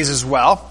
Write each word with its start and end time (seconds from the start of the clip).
as 0.00 0.24
well. 0.24 0.70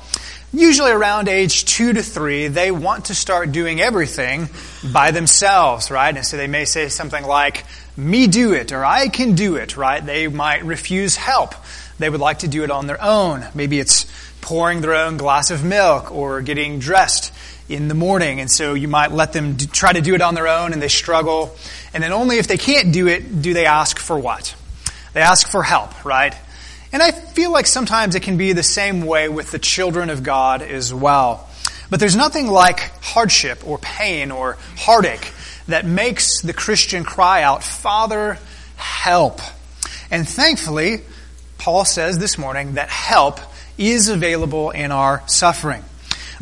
Usually 0.53 0.91
around 0.91 1.27
age 1.27 1.65
two 1.65 1.91
to 1.91 2.01
three, 2.01 2.47
they 2.47 2.71
want 2.71 3.05
to 3.05 3.15
start 3.15 3.51
doing 3.51 3.81
everything 3.81 4.47
by 4.93 5.11
themselves, 5.11 5.91
right? 5.91 6.15
And 6.15 6.25
so 6.25 6.37
they 6.37 6.47
may 6.47 6.63
say 6.65 6.87
something 6.87 7.25
like, 7.25 7.65
me 7.97 8.27
do 8.27 8.53
it, 8.53 8.71
or 8.71 8.85
I 8.85 9.09
can 9.09 9.35
do 9.35 9.55
it, 9.55 9.75
right? 9.75 10.05
They 10.05 10.27
might 10.27 10.63
refuse 10.63 11.15
help. 11.15 11.55
They 11.99 12.09
would 12.09 12.21
like 12.21 12.39
to 12.39 12.47
do 12.47 12.63
it 12.63 12.71
on 12.71 12.87
their 12.87 13.01
own. 13.01 13.45
Maybe 13.53 13.79
it's 13.79 14.05
pouring 14.41 14.81
their 14.81 14.93
own 14.93 15.17
glass 15.17 15.49
of 15.49 15.63
milk 15.63 16.11
or 16.11 16.41
getting 16.41 16.79
dressed 16.79 17.33
in 17.67 17.87
the 17.87 17.95
morning. 17.95 18.39
And 18.39 18.49
so 18.49 18.75
you 18.75 18.87
might 18.87 19.11
let 19.11 19.33
them 19.33 19.57
try 19.57 19.91
to 19.91 20.01
do 20.01 20.13
it 20.13 20.21
on 20.21 20.35
their 20.35 20.47
own 20.47 20.71
and 20.71 20.81
they 20.81 20.87
struggle. 20.87 21.55
And 21.93 22.03
then 22.03 22.11
only 22.11 22.37
if 22.37 22.47
they 22.47 22.57
can't 22.57 22.93
do 22.93 23.07
it 23.07 23.41
do 23.41 23.53
they 23.53 23.65
ask 23.65 23.97
for 23.97 24.17
what? 24.19 24.55
They 25.13 25.21
ask 25.21 25.49
for 25.49 25.63
help, 25.63 26.05
right? 26.05 26.35
And 26.91 27.01
I 27.01 27.11
feel 27.11 27.51
like 27.51 27.67
sometimes 27.67 28.15
it 28.15 28.21
can 28.21 28.37
be 28.37 28.53
the 28.53 28.63
same 28.63 29.05
way 29.05 29.27
with 29.29 29.51
the 29.51 29.59
children 29.59 30.09
of 30.09 30.23
God 30.23 30.61
as 30.61 30.93
well. 30.93 31.49
But 31.89 31.99
there's 31.99 32.15
nothing 32.15 32.47
like 32.47 32.79
hardship 33.03 33.67
or 33.67 33.77
pain 33.77 34.31
or 34.31 34.57
heartache 34.77 35.31
that 35.67 35.85
makes 35.85 36.41
the 36.41 36.53
Christian 36.53 37.03
cry 37.03 37.43
out, 37.43 37.63
Father, 37.63 38.37
help. 38.75 39.39
And 40.11 40.27
thankfully, 40.27 41.01
Paul 41.57 41.85
says 41.85 42.17
this 42.17 42.37
morning 42.37 42.75
that 42.75 42.89
help 42.89 43.39
is 43.77 44.09
available 44.09 44.71
in 44.71 44.91
our 44.91 45.23
suffering. 45.27 45.83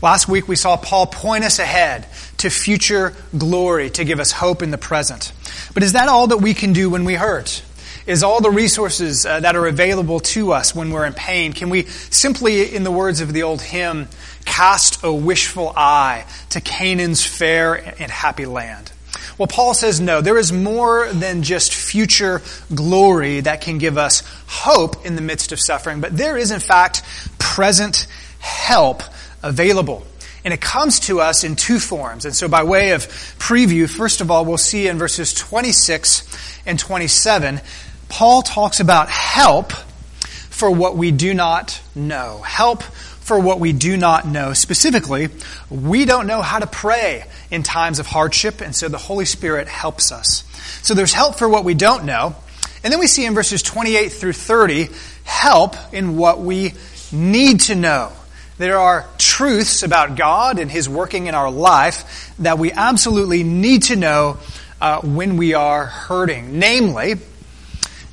Last 0.02 0.28
week 0.28 0.48
we 0.48 0.56
saw 0.56 0.76
Paul 0.76 1.08
point 1.08 1.46
us 1.46 1.60
ahead 1.60 2.06
to 2.38 2.50
future 2.50 3.14
glory 3.38 3.90
to 3.92 4.04
give 4.04 4.20
us 4.20 4.32
hope 4.32 4.62
in 4.62 4.70
the 4.70 4.78
present. 4.78 5.32
But 5.74 5.84
is 5.84 5.94
that 5.94 6.10
all 6.10 6.28
that 6.28 6.38
we 6.38 6.54
can 6.54 6.74
do 6.74 6.90
when 6.90 7.06
we 7.06 7.14
hurt? 7.14 7.64
Is 8.06 8.22
all 8.22 8.42
the 8.42 8.52
resources 8.52 9.26
uh, 9.26 9.40
that 9.40 9.56
are 9.56 9.66
available 9.66 10.20
to 10.20 10.52
us 10.52 10.76
when 10.76 10.92
we're 10.92 11.06
in 11.06 11.14
pain? 11.14 11.54
Can 11.54 11.70
we 11.70 11.84
simply, 11.84 12.76
in 12.76 12.84
the 12.84 12.92
words 12.92 13.22
of 13.22 13.32
the 13.32 13.44
old 13.44 13.62
hymn, 13.62 14.10
cast 14.46 15.04
a 15.04 15.14
wishful 15.14 15.72
eye 15.76 16.26
to 16.50 16.60
Canaan's 16.60 17.26
fair 17.26 17.76
and 17.76 18.12
happy 18.12 18.46
land? 18.46 18.92
Well, 19.38 19.48
Paul 19.48 19.74
says 19.74 20.00
no. 20.00 20.22
There 20.22 20.38
is 20.38 20.52
more 20.52 21.12
than 21.12 21.44
just 21.44 21.74
future 21.74 22.42
glory 22.74 23.40
that 23.40 23.62
can 23.62 23.78
give 23.78 23.98
us 23.98 24.22
hope 24.48 25.06
in 25.06 25.16
the 25.16 25.22
midst 25.22 25.52
of 25.52 25.60
suffering, 25.60 26.02
but 26.02 26.16
there 26.16 26.38
is 26.38 26.52
in 26.52 26.60
fact 26.60 27.04
present 27.40 28.06
help 28.40 29.02
available. 29.42 30.06
And 30.46 30.54
it 30.54 30.60
comes 30.60 31.00
to 31.02 31.22
us 31.22 31.44
in 31.46 31.56
two 31.56 31.80
forms. 31.80 32.26
And 32.26 32.36
so 32.36 32.50
by 32.50 32.64
way 32.64 32.92
of 32.92 33.08
preview, 33.40 33.90
first 33.90 34.20
of 34.20 34.30
all, 34.30 34.44
we'll 34.44 34.58
see 34.58 34.88
in 34.88 34.98
verses 34.98 35.34
26 35.34 36.62
and 36.66 36.78
27, 36.78 37.62
Paul 38.10 38.42
talks 38.42 38.80
about 38.80 39.10
help 39.10 39.72
for 39.72 40.70
what 40.70 40.96
we 40.96 41.12
do 41.12 41.34
not 41.34 41.82
know. 41.96 42.42
Help 42.46 42.84
for 42.84 43.40
what 43.40 43.60
we 43.60 43.74
do 43.74 43.98
not 43.98 44.28
know. 44.28 44.54
Specifically, 44.54 45.30
we 45.70 46.06
don't 46.06 46.28
know 46.28 46.42
how 46.42 46.60
to 46.60 46.68
pray 46.68 47.26
in 47.50 47.64
times 47.64 48.00
of 48.00 48.06
hardship, 48.06 48.62
and 48.62 48.76
so 48.76 48.90
the 48.90 48.98
Holy 48.98 49.26
Spirit 49.26 49.68
helps 49.68 50.12
us. 50.12 50.44
So 50.84 50.94
there's 50.94 51.14
help 51.14 51.36
for 51.36 51.48
what 51.48 51.64
we 51.64 51.74
don't 51.74 52.06
know. 52.06 52.36
And 52.84 52.92
then 52.92 53.00
we 53.00 53.08
see 53.08 53.26
in 53.26 53.34
verses 53.34 53.64
28 53.64 54.10
through 54.10 54.34
30, 54.34 54.90
help 55.24 55.76
in 55.94 56.18
what 56.18 56.42
we 56.42 56.74
need 57.12 57.62
to 57.62 57.76
know. 57.76 58.12
There 58.58 58.78
are 58.78 59.08
truths 59.18 59.84
about 59.84 60.16
God 60.16 60.60
and 60.60 60.70
His 60.70 60.88
working 60.88 61.28
in 61.28 61.36
our 61.36 61.50
life 61.50 62.34
that 62.40 62.60
we 62.60 62.72
absolutely 62.72 63.44
need 63.44 63.84
to 63.84 63.96
know 63.96 64.38
uh, 64.82 65.00
when 65.02 65.38
we 65.38 65.54
are 65.54 65.86
hurting. 65.86 66.60
Namely, 66.60 67.16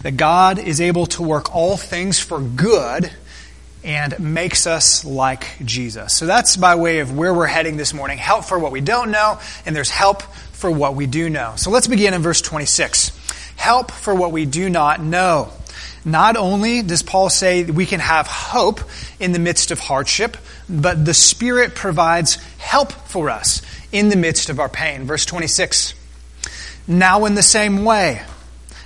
that 0.02 0.16
God 0.16 0.58
is 0.58 0.80
able 0.80 1.06
to 1.06 1.22
work 1.22 1.54
all 1.54 1.76
things 1.76 2.18
for 2.18 2.40
good 2.40 3.10
and 3.82 4.18
makes 4.20 4.66
us 4.66 5.04
like 5.04 5.46
Jesus. 5.64 6.12
So 6.14 6.26
that's 6.26 6.56
by 6.56 6.74
way 6.74 6.98
of 7.00 7.16
where 7.16 7.32
we're 7.32 7.46
heading 7.46 7.76
this 7.76 7.94
morning. 7.94 8.18
Help 8.18 8.44
for 8.44 8.58
what 8.58 8.72
we 8.72 8.80
don't 8.80 9.10
know, 9.10 9.38
and 9.64 9.74
there's 9.74 9.90
help 9.90 10.22
for 10.52 10.70
what 10.70 10.94
we 10.94 11.06
do 11.06 11.30
know. 11.30 11.54
So 11.56 11.70
let's 11.70 11.86
begin 11.86 12.14
in 12.14 12.22
verse 12.22 12.40
26. 12.42 13.12
Help 13.56 13.90
for 13.90 14.14
what 14.14 14.32
we 14.32 14.46
do 14.46 14.68
not 14.68 15.02
know. 15.02 15.50
Not 16.04 16.36
only 16.36 16.82
does 16.82 17.02
Paul 17.02 17.28
say 17.28 17.64
we 17.64 17.84
can 17.84 18.00
have 18.00 18.26
hope 18.26 18.80
in 19.18 19.32
the 19.32 19.38
midst 19.38 19.70
of 19.70 19.78
hardship, 19.78 20.36
but 20.68 21.04
the 21.04 21.14
Spirit 21.14 21.74
provides 21.74 22.36
help 22.58 22.92
for 22.92 23.28
us 23.28 23.62
in 23.92 24.08
the 24.08 24.16
midst 24.16 24.48
of 24.48 24.60
our 24.60 24.68
pain. 24.68 25.04
Verse 25.04 25.26
26. 25.26 25.94
Now 26.88 27.26
in 27.26 27.34
the 27.34 27.42
same 27.42 27.84
way, 27.84 28.22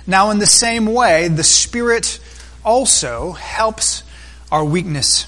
now 0.07 0.29
in 0.31 0.39
the 0.39 0.45
same 0.45 0.85
way, 0.87 1.27
the 1.27 1.43
Spirit 1.43 2.19
also 2.63 3.31
helps 3.31 4.03
our 4.51 4.63
weakness. 4.63 5.27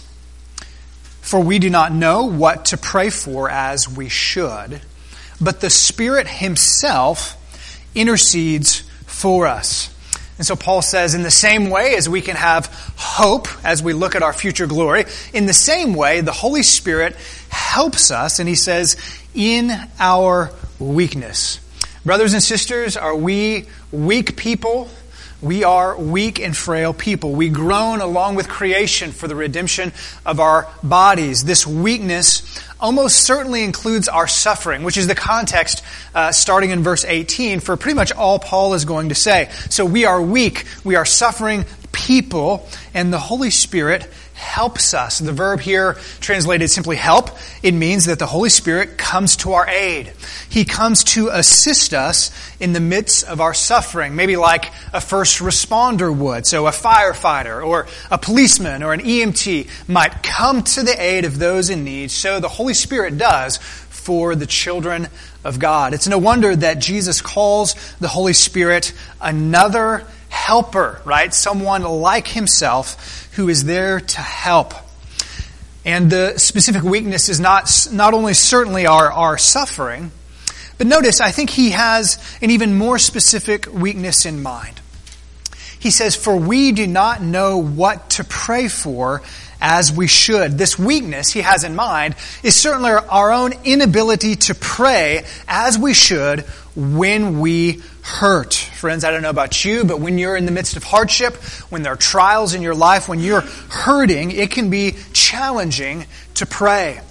For 1.21 1.39
we 1.39 1.59
do 1.59 1.69
not 1.69 1.91
know 1.91 2.25
what 2.25 2.65
to 2.65 2.77
pray 2.77 3.09
for 3.09 3.49
as 3.49 3.89
we 3.89 4.07
should, 4.07 4.81
but 5.41 5.59
the 5.59 5.69
Spirit 5.69 6.27
Himself 6.27 7.35
intercedes 7.93 8.81
for 9.05 9.47
us. 9.47 9.93
And 10.37 10.45
so 10.45 10.55
Paul 10.55 10.83
says, 10.83 11.15
in 11.15 11.23
the 11.23 11.31
same 11.31 11.69
way 11.69 11.95
as 11.95 12.07
we 12.07 12.21
can 12.21 12.35
have 12.35 12.67
hope 12.95 13.47
as 13.65 13.81
we 13.81 13.93
look 13.93 14.15
at 14.15 14.21
our 14.21 14.33
future 14.33 14.67
glory, 14.67 15.05
in 15.33 15.47
the 15.47 15.53
same 15.53 15.95
way, 15.95 16.21
the 16.21 16.31
Holy 16.31 16.61
Spirit 16.61 17.15
helps 17.49 18.11
us, 18.11 18.39
and 18.39 18.47
he 18.47 18.55
says, 18.55 18.97
in 19.33 19.71
our 19.99 20.51
weakness. 20.79 21.59
Brothers 22.07 22.33
and 22.33 22.41
sisters, 22.41 22.95
are 22.95 23.13
we 23.13 23.65
weak 23.91 24.37
people? 24.37 24.89
We 25.41 25.65
are 25.65 25.97
weak 25.97 26.39
and 26.39 26.55
frail 26.55 26.93
people. 26.93 27.33
We 27.33 27.49
groan 27.49 27.99
along 27.99 28.35
with 28.35 28.47
creation 28.47 29.11
for 29.11 29.27
the 29.27 29.35
redemption 29.35 29.91
of 30.25 30.39
our 30.39 30.69
bodies. 30.81 31.43
This 31.43 31.67
weakness 31.67 32.63
almost 32.79 33.25
certainly 33.25 33.61
includes 33.61 34.07
our 34.07 34.25
suffering, 34.25 34.83
which 34.83 34.95
is 34.95 35.07
the 35.07 35.15
context 35.15 35.83
uh, 36.15 36.31
starting 36.31 36.69
in 36.69 36.81
verse 36.81 37.03
18 37.03 37.59
for 37.59 37.75
pretty 37.75 37.97
much 37.97 38.13
all 38.13 38.39
Paul 38.39 38.73
is 38.73 38.85
going 38.85 39.09
to 39.09 39.15
say. 39.15 39.49
So 39.69 39.83
we 39.83 40.05
are 40.05 40.21
weak, 40.21 40.63
we 40.85 40.95
are 40.95 41.03
suffering 41.03 41.65
people, 41.91 42.65
and 42.93 43.11
the 43.11 43.19
Holy 43.19 43.49
Spirit 43.49 44.09
helps 44.37 44.93
us. 44.93 45.19
The 45.19 45.33
verb 45.33 45.59
here 45.59 45.93
translated 46.19 46.69
simply 46.69 46.95
help, 46.95 47.31
it 47.63 47.73
means 47.73 48.05
that 48.05 48.19
the 48.19 48.27
Holy 48.27 48.49
Spirit 48.49 48.97
comes 48.97 49.35
to 49.37 49.53
our 49.53 49.67
aid. 49.67 50.13
He 50.49 50.63
comes 50.63 51.03
to 51.05 51.29
assist 51.29 51.93
us 51.93 52.31
in 52.59 52.73
the 52.73 52.79
midst 52.79 53.25
of 53.25 53.41
our 53.41 53.53
suffering, 53.53 54.15
maybe 54.15 54.37
like 54.37 54.71
a 54.93 55.01
first 55.01 55.39
responder 55.39 56.15
would. 56.15 56.45
So 56.45 56.67
a 56.67 56.71
firefighter 56.71 57.65
or 57.65 57.87
a 58.11 58.17
policeman 58.17 58.83
or 58.83 58.93
an 58.93 59.01
EMT 59.01 59.89
might 59.89 60.21
come 60.21 60.63
to 60.63 60.83
the 60.83 61.01
aid 61.01 61.25
of 61.25 61.39
those 61.39 61.69
in 61.69 61.83
need. 61.83 62.11
So 62.11 62.39
the 62.39 62.47
Holy 62.47 62.75
Spirit 62.75 63.17
does 63.17 63.57
for 63.57 64.35
the 64.35 64.45
children 64.45 65.07
of 65.43 65.59
God. 65.59 65.93
It's 65.93 66.07
no 66.07 66.17
wonder 66.17 66.55
that 66.55 66.79
Jesus 66.79 67.21
calls 67.21 67.75
the 67.99 68.07
Holy 68.07 68.33
Spirit 68.33 68.93
another 69.19 70.05
helper, 70.29 71.01
right? 71.05 71.33
Someone 71.33 71.83
like 71.83 72.27
himself 72.27 73.29
who 73.35 73.49
is 73.49 73.63
there 73.63 73.99
to 73.99 74.21
help. 74.21 74.73
And 75.85 76.09
the 76.09 76.37
specific 76.37 76.83
weakness 76.83 77.29
is 77.29 77.39
not, 77.39 77.87
not 77.91 78.13
only 78.13 78.33
certainly 78.33 78.85
our, 78.85 79.11
our 79.11 79.37
suffering, 79.37 80.11
but 80.77 80.87
notice, 80.87 81.21
I 81.21 81.31
think 81.31 81.49
he 81.49 81.71
has 81.71 82.19
an 82.41 82.51
even 82.51 82.77
more 82.77 82.99
specific 82.99 83.67
weakness 83.71 84.25
in 84.25 84.43
mind. 84.43 84.79
He 85.79 85.91
says, 85.91 86.15
For 86.15 86.35
we 86.35 86.71
do 86.71 86.87
not 86.87 87.21
know 87.21 87.57
what 87.57 88.11
to 88.11 88.23
pray 88.23 88.67
for 88.67 89.21
as 89.59 89.91
we 89.91 90.07
should. 90.07 90.57
This 90.57 90.77
weakness 90.77 91.31
he 91.31 91.41
has 91.41 91.63
in 91.63 91.75
mind 91.75 92.15
is 92.43 92.55
certainly 92.55 92.91
our 92.91 93.31
own 93.31 93.53
inability 93.63 94.35
to 94.35 94.55
pray 94.55 95.25
as 95.47 95.77
we 95.77 95.93
should 95.93 96.45
when 96.77 97.39
we 97.39 97.81
hurt. 98.03 98.53
Friends, 98.53 99.03
I 99.03 99.09
don't 99.09 99.23
know 99.23 99.31
about 99.31 99.65
you, 99.65 99.83
but 99.83 99.99
when 99.99 100.19
you're 100.19 100.37
in 100.37 100.45
the 100.45 100.51
midst 100.51 100.77
of 100.77 100.83
hardship, 100.83 101.33
when 101.71 101.81
there 101.81 101.93
are 101.93 101.97
trials 101.97 102.53
in 102.53 102.61
your 102.61 102.75
life, 102.75 103.09
when 103.09 103.19
you're 103.19 103.41
hurting, 103.41 104.29
it 104.29 104.51
can 104.51 104.69
be 104.69 104.95
challenging 105.11 106.05
to 106.35 106.45
pray. 106.45 107.01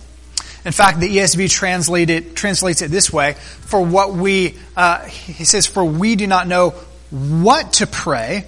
In 0.65 0.71
fact, 0.71 1.01
the 1.01 1.19
ESV 1.19 1.51
translated, 1.51 2.37
translates 2.37 2.81
it 2.81 2.93
this 2.93 3.13
way: 3.13 3.35
"For 3.63 3.81
what 3.81 4.15
we," 4.15 4.55
uh, 4.77 5.05
he 5.05 5.45
says, 5.45 5.67
"For 5.67 5.85
we 5.85 6.15
do 6.15 6.29
not 6.29 6.47
know 6.47 6.71
what 7.11 7.75
to 7.75 7.89
pray." 7.89 8.45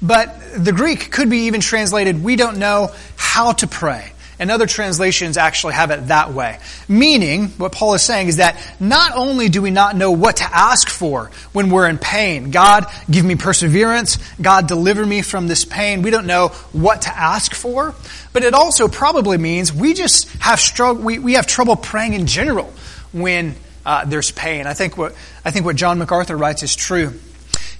But 0.00 0.38
the 0.56 0.72
Greek 0.72 1.10
could 1.10 1.28
be 1.28 1.46
even 1.46 1.60
translated, 1.60 2.22
"We 2.22 2.36
don't 2.36 2.56
know 2.56 2.92
how 3.16 3.52
to 3.52 3.66
pray." 3.66 4.12
And 4.38 4.50
other 4.50 4.66
translations 4.66 5.38
actually 5.38 5.74
have 5.74 5.90
it 5.90 6.08
that 6.08 6.32
way. 6.32 6.58
Meaning, 6.88 7.48
what 7.56 7.72
Paul 7.72 7.94
is 7.94 8.02
saying 8.02 8.28
is 8.28 8.36
that 8.36 8.60
not 8.78 9.12
only 9.14 9.48
do 9.48 9.62
we 9.62 9.70
not 9.70 9.96
know 9.96 10.10
what 10.10 10.36
to 10.36 10.44
ask 10.44 10.90
for 10.90 11.30
when 11.52 11.70
we're 11.70 11.88
in 11.88 11.96
pain, 11.96 12.50
God, 12.50 12.84
give 13.10 13.24
me 13.24 13.36
perseverance, 13.36 14.18
God, 14.40 14.68
deliver 14.68 15.06
me 15.06 15.22
from 15.22 15.48
this 15.48 15.64
pain. 15.64 16.02
We 16.02 16.10
don't 16.10 16.26
know 16.26 16.48
what 16.72 17.02
to 17.02 17.16
ask 17.16 17.54
for, 17.54 17.94
but 18.34 18.44
it 18.44 18.52
also 18.52 18.88
probably 18.88 19.38
means 19.38 19.72
we 19.72 19.94
just 19.94 20.28
have 20.40 20.60
struggle, 20.60 21.02
we, 21.02 21.18
we 21.18 21.32
have 21.34 21.46
trouble 21.46 21.76
praying 21.76 22.12
in 22.12 22.26
general 22.26 22.70
when 23.12 23.54
uh, 23.86 24.04
there's 24.04 24.32
pain. 24.32 24.66
I 24.66 24.74
think 24.74 24.98
what, 24.98 25.14
I 25.44 25.50
think 25.50 25.64
what 25.64 25.76
John 25.76 25.98
MacArthur 25.98 26.36
writes 26.36 26.62
is 26.62 26.76
true. 26.76 27.14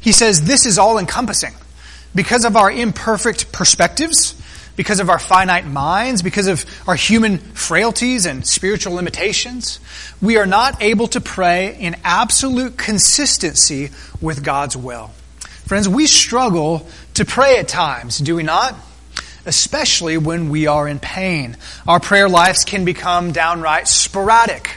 He 0.00 0.12
says 0.12 0.44
this 0.44 0.64
is 0.64 0.78
all 0.78 0.98
encompassing. 0.98 1.52
Because 2.14 2.46
of 2.46 2.56
our 2.56 2.70
imperfect 2.70 3.52
perspectives, 3.52 4.40
because 4.76 5.00
of 5.00 5.10
our 5.10 5.18
finite 5.18 5.66
minds, 5.66 6.22
because 6.22 6.46
of 6.46 6.64
our 6.86 6.94
human 6.94 7.38
frailties 7.38 8.26
and 8.26 8.46
spiritual 8.46 8.94
limitations, 8.94 9.80
we 10.20 10.36
are 10.36 10.46
not 10.46 10.82
able 10.82 11.08
to 11.08 11.20
pray 11.20 11.76
in 11.78 11.96
absolute 12.04 12.76
consistency 12.76 13.90
with 14.20 14.44
God's 14.44 14.76
will. 14.76 15.10
Friends, 15.64 15.88
we 15.88 16.06
struggle 16.06 16.86
to 17.14 17.24
pray 17.24 17.58
at 17.58 17.66
times, 17.66 18.18
do 18.18 18.36
we 18.36 18.42
not? 18.42 18.74
Especially 19.46 20.18
when 20.18 20.50
we 20.50 20.66
are 20.66 20.86
in 20.86 20.98
pain. 20.98 21.56
Our 21.86 21.98
prayer 21.98 22.28
lives 22.28 22.64
can 22.64 22.84
become 22.84 23.32
downright 23.32 23.88
sporadic. 23.88 24.70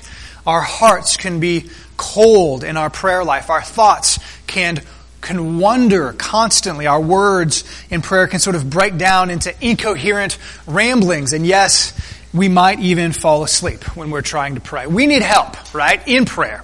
Our 0.48 0.62
hearts 0.62 1.18
can 1.18 1.40
be 1.40 1.70
cold 1.98 2.64
in 2.64 2.78
our 2.78 2.90
prayer 2.90 3.24
life. 3.24 3.50
Our 3.50 3.62
thoughts 3.62 4.20
can 4.48 4.82
can 5.22 5.60
wonder 5.60 6.14
constantly. 6.14 6.88
Our 6.88 7.02
words 7.02 7.64
in 7.90 8.02
prayer 8.02 8.28
can 8.28 8.40
sort 8.40 8.56
of 8.56 8.70
break 8.70 8.98
down 8.98 9.30
into 9.30 9.54
incoherent 9.62 10.38
ramblings. 10.66 11.34
And 11.34 11.46
yes, 11.46 11.94
we 12.34 12.48
might 12.48 12.80
even 12.80 13.12
fall 13.12 13.44
asleep 13.44 13.96
when 13.98 14.12
we're 14.12 14.22
trying 14.22 14.56
to 14.56 14.62
pray. 14.62 14.88
We 14.88 15.08
need 15.08 15.22
help, 15.22 15.74
right? 15.74 16.06
In 16.08 16.26
prayer. 16.26 16.64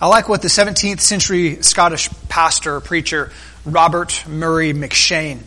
I 0.00 0.06
like 0.06 0.28
what 0.28 0.40
the 0.40 0.48
17th 0.48 1.00
century 1.00 1.62
Scottish 1.62 2.08
pastor, 2.28 2.80
preacher, 2.80 3.30
Robert 3.66 4.24
Murray 4.26 4.72
M'Cheyne, 4.72 5.40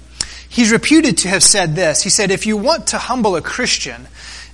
he's 0.48 0.72
reputed 0.72 1.18
to 1.20 1.30
have 1.30 1.42
said 1.42 1.76
this. 1.76 2.04
He 2.04 2.12
said, 2.12 2.30
if 2.30 2.46
you 2.46 2.58
want 2.58 2.88
to 2.88 3.00
humble 3.00 3.36
a 3.36 3.42
Christian, 3.42 4.08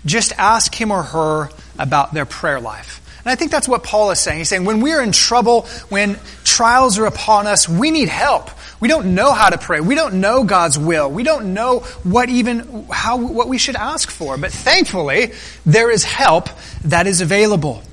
just 0.05 0.31
ask 0.37 0.73
him 0.73 0.91
or 0.91 1.03
her 1.03 1.49
about 1.77 2.13
their 2.13 2.25
prayer 2.25 2.61
life. 2.61 3.01
And 3.29 3.35
I 3.35 3.37
think 3.37 3.51
that's 3.51 3.67
what 3.67 3.83
Paul 3.83 4.09
is 4.09 4.19
saying. 4.19 4.39
He's 4.39 4.49
saying 4.49 4.65
when 4.65 4.81
we're 4.81 5.03
in 5.03 5.11
trouble, 5.11 5.67
when 5.89 6.17
trials 6.43 6.97
are 6.97 7.05
upon 7.05 7.45
us, 7.45 7.69
we 7.69 7.91
need 7.91 8.09
help. 8.09 8.49
We 8.79 8.87
don't 8.87 9.13
know 9.13 9.33
how 9.33 9.49
to 9.49 9.59
pray. 9.59 9.81
We 9.81 9.93
don't 9.93 10.15
know 10.15 10.43
God's 10.43 10.79
will. 10.79 11.11
We 11.11 11.21
don't 11.21 11.53
know 11.53 11.81
what 12.01 12.29
even 12.29 12.87
how 12.89 13.17
what 13.17 13.47
we 13.47 13.59
should 13.59 13.75
ask 13.75 14.09
for. 14.09 14.35
But 14.35 14.51
thankfully, 14.51 15.33
there 15.63 15.91
is 15.91 16.03
help 16.03 16.49
that 16.85 17.05
is 17.05 17.21
available. 17.21 17.83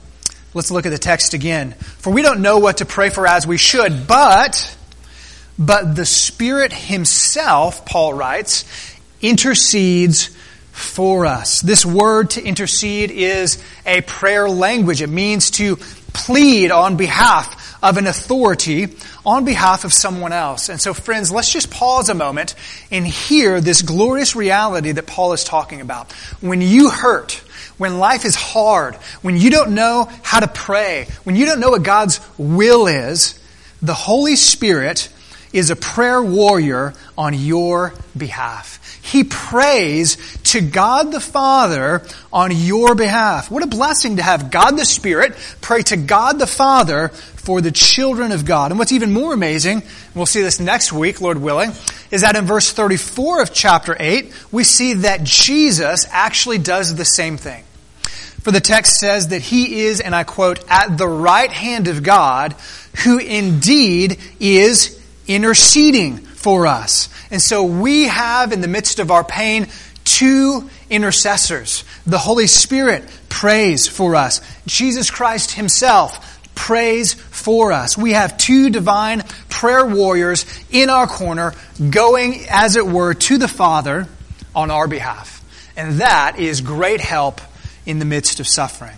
Let's 0.55 0.71
look 0.71 0.87
at 0.87 0.91
the 0.91 0.97
text 0.97 1.35
again. 1.35 1.73
For 1.73 2.11
we 2.11 2.23
don't 2.23 2.41
know 2.41 2.57
what 2.57 2.79
to 2.79 2.87
pray 2.87 3.11
for 3.11 3.27
as 3.27 3.47
we 3.47 3.59
should, 3.59 4.07
but 4.07 4.75
but 5.59 5.95
the 5.95 6.07
Spirit 6.07 6.73
himself, 6.73 7.85
Paul 7.85 8.15
writes, 8.15 8.65
intercedes 9.21 10.31
for 10.77 11.25
us. 11.25 11.63
This 11.63 11.87
word 11.87 12.31
to 12.31 12.45
intercede 12.45 13.11
is 13.11 13.63
a 13.87 14.03
prayer 14.03 14.49
language. 14.49 15.01
It 15.01 15.09
means 15.09 15.51
to 15.53 15.77
plead 15.77 16.71
on 16.71 16.99
behalf 16.99 17.83
of 17.83 17.97
an 17.97 18.07
authority, 18.07 18.89
on 19.25 19.47
behalf 19.47 19.85
of 19.85 19.93
someone 19.95 20.33
else. 20.33 20.69
And 20.69 20.79
so 20.79 20.93
friends, 20.93 21.33
let's 21.33 21.51
just 21.51 21.71
pause 21.71 22.11
a 22.11 22.15
moment 22.15 22.55
and 22.91 23.07
hear 23.07 23.61
this 23.63 23.81
glorious 23.81 24.37
reality 24.37 24.93
that 24.93 25.07
Paul 25.07 25.33
is 25.33 25.45
talking 25.45 25.81
about. 25.81 26.13
When 26.43 26.61
you 26.61 26.91
hurt, 26.91 27.33
when 27.79 27.99
life 27.99 28.27
is 28.27 28.35
hard, 28.35 28.97
when 29.23 29.39
you 29.39 29.49
don't 29.49 29.75
know 29.75 30.11
how 30.23 30.41
to 30.41 30.49
pray, 30.49 31.07
when 31.25 31.37
you 31.37 31.47
don't 31.47 31.61
know 31.61 31.71
what 31.71 31.85
God's 31.85 32.21
will 32.37 32.87
is, 32.87 33.39
the 33.81 33.95
Holy 33.95 34.37
Spirit 34.37 35.09
is 35.55 35.71
a 35.71 35.77
prayer 35.77 36.23
warrior 36.23 36.93
on 37.17 37.33
your 37.33 37.95
behalf. 38.15 38.79
He 39.07 39.23
prays 39.23 40.17
to 40.45 40.61
God 40.61 41.13
the 41.13 41.21
Father 41.21 42.03
on 42.33 42.51
your 42.51 42.97
behalf. 42.97 43.53
What 43.53 43.63
a 43.63 43.69
blessing 43.69 44.17
to 44.17 44.23
have 44.23 44.51
God 44.51 44.73
the 44.73 44.85
Spirit 44.85 45.37
pray 45.61 45.83
to 45.85 45.97
God 45.97 46.41
the 46.41 46.47
Father 46.47 47.09
for 47.09 47.61
the 47.61 47.71
children 47.71 48.33
of 48.33 48.45
God. 48.45 48.73
And 48.73 48.81
what's 48.81 48.91
even 48.91 49.13
more 49.13 49.33
amazing, 49.33 49.85
we'll 50.13 50.27
see 50.27 50.43
this 50.43 50.59
next 50.59 50.93
week, 50.93 51.21
Lord 51.21 51.39
willing, 51.39 51.71
is 52.11 52.23
that 52.23 52.35
in 52.35 52.47
verse 52.47 52.73
34 52.73 53.43
of 53.43 53.55
chapter 53.55 53.97
8, 53.99 54.33
we 54.51 54.65
see 54.65 54.95
that 54.95 55.23
Jesus 55.23 56.05
actually 56.11 56.59
does 56.59 56.97
the 56.97 57.05
same 57.05 57.37
thing. 57.37 57.63
For 58.41 58.51
the 58.51 58.61
text 58.61 58.99
says 58.99 59.29
that 59.29 59.41
he 59.41 59.83
is, 59.83 60.01
and 60.01 60.17
I 60.17 60.25
quote, 60.25 60.65
at 60.69 60.99
the 60.99 61.07
right 61.07 61.53
hand 61.53 61.87
of 61.87 62.03
God, 62.03 62.57
who 63.05 63.19
indeed 63.19 64.19
is 64.41 65.01
interceding 65.29 66.26
for 66.47 66.69
us. 66.69 67.09
And 67.33 67.43
so 67.43 67.65
we 67.65 68.05
have 68.05 68.53
in 68.53 68.61
the 68.61 68.69
midst 68.69 69.01
of 69.01 69.11
our 69.11 69.25
pain 69.25 69.67
two 70.05 70.71
intercessors. 70.89 71.83
The 72.07 72.19
Holy 72.19 72.47
Spirit 72.47 73.03
prays 73.29 73.89
for 73.89 74.15
us. 74.15 74.41
Jesus 74.65 75.11
Christ 75.11 75.51
himself 75.51 76.41
prays 76.55 77.15
for 77.15 77.73
us. 77.73 77.99
We 77.99 78.13
have 78.13 78.39
two 78.39 78.71
divine 78.71 79.25
prayer 79.49 79.85
warriors 79.85 80.47
in 80.71 80.89
our 80.89 81.09
corner 81.09 81.53
going, 81.91 82.45
as 82.49 82.77
it 82.77 82.87
were, 82.87 83.15
to 83.15 83.39
the 83.39 83.49
Father 83.49 84.07
on 84.55 84.71
our 84.71 84.87
behalf. 84.87 85.45
And 85.77 86.01
that 86.01 86.39
is 86.39 86.61
great 86.61 87.01
help 87.01 87.41
in 87.87 87.99
the 87.99 88.05
midst 88.05 88.39
of 88.39 88.47
suffering. 88.47 88.95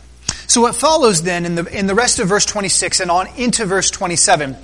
So 0.49 0.61
what 0.61 0.75
follows 0.75 1.23
then 1.23 1.47
in 1.47 1.55
the, 1.55 1.65
in 1.65 1.87
the 1.87 1.95
rest 1.95 2.19
of 2.19 2.29
verse 2.29 2.45
26 2.45 3.01
and 3.01 3.11
on 3.11 3.27
into 3.39 3.65
verse 3.65 3.91
27 3.91 4.55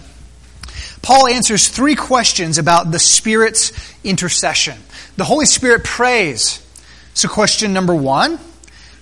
Paul 1.04 1.26
answers 1.28 1.68
three 1.68 1.96
questions 1.96 2.56
about 2.56 2.90
the 2.90 2.98
Spirit's 2.98 3.72
intercession. 4.02 4.78
The 5.18 5.24
Holy 5.24 5.44
Spirit 5.44 5.84
prays. 5.84 6.64
So 7.12 7.28
question 7.28 7.74
number 7.74 7.94
one, 7.94 8.38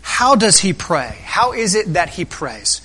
how 0.01 0.35
does 0.35 0.59
he 0.59 0.73
pray? 0.73 1.17
How 1.23 1.53
is 1.53 1.77
it 1.77 1.93
that 1.93 2.09
he 2.09 2.25
prays? 2.25 2.81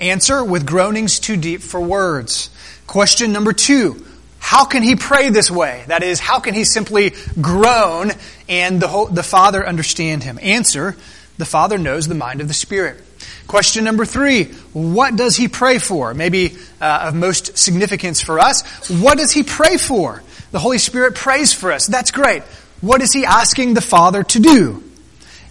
Answer, 0.00 0.42
with 0.42 0.66
groanings 0.66 1.20
too 1.20 1.36
deep 1.36 1.60
for 1.60 1.80
words. 1.80 2.50
Question 2.88 3.32
number 3.32 3.52
two, 3.52 4.04
how 4.40 4.64
can 4.64 4.82
he 4.82 4.96
pray 4.96 5.30
this 5.30 5.52
way? 5.52 5.84
That 5.86 6.02
is, 6.02 6.18
how 6.18 6.40
can 6.40 6.54
he 6.54 6.64
simply 6.64 7.12
groan 7.40 8.10
and 8.48 8.80
the, 8.80 8.88
whole, 8.88 9.06
the 9.06 9.22
Father 9.22 9.64
understand 9.64 10.24
him? 10.24 10.36
Answer, 10.42 10.96
the 11.36 11.44
Father 11.44 11.78
knows 11.78 12.08
the 12.08 12.16
mind 12.16 12.40
of 12.40 12.48
the 12.48 12.54
Spirit. 12.54 13.04
Question 13.48 13.84
number 13.84 14.04
three, 14.04 14.44
what 14.74 15.16
does 15.16 15.34
he 15.34 15.48
pray 15.48 15.78
for? 15.78 16.12
Maybe 16.12 16.58
uh, 16.80 17.06
of 17.08 17.14
most 17.14 17.56
significance 17.56 18.20
for 18.20 18.38
us. 18.38 18.90
What 18.90 19.16
does 19.16 19.32
he 19.32 19.42
pray 19.42 19.78
for? 19.78 20.22
The 20.50 20.58
Holy 20.58 20.78
Spirit 20.78 21.14
prays 21.14 21.52
for 21.54 21.72
us. 21.72 21.86
That's 21.86 22.10
great. 22.10 22.42
What 22.82 23.00
is 23.00 23.12
he 23.12 23.24
asking 23.24 23.74
the 23.74 23.80
Father 23.80 24.22
to 24.22 24.38
do? 24.38 24.84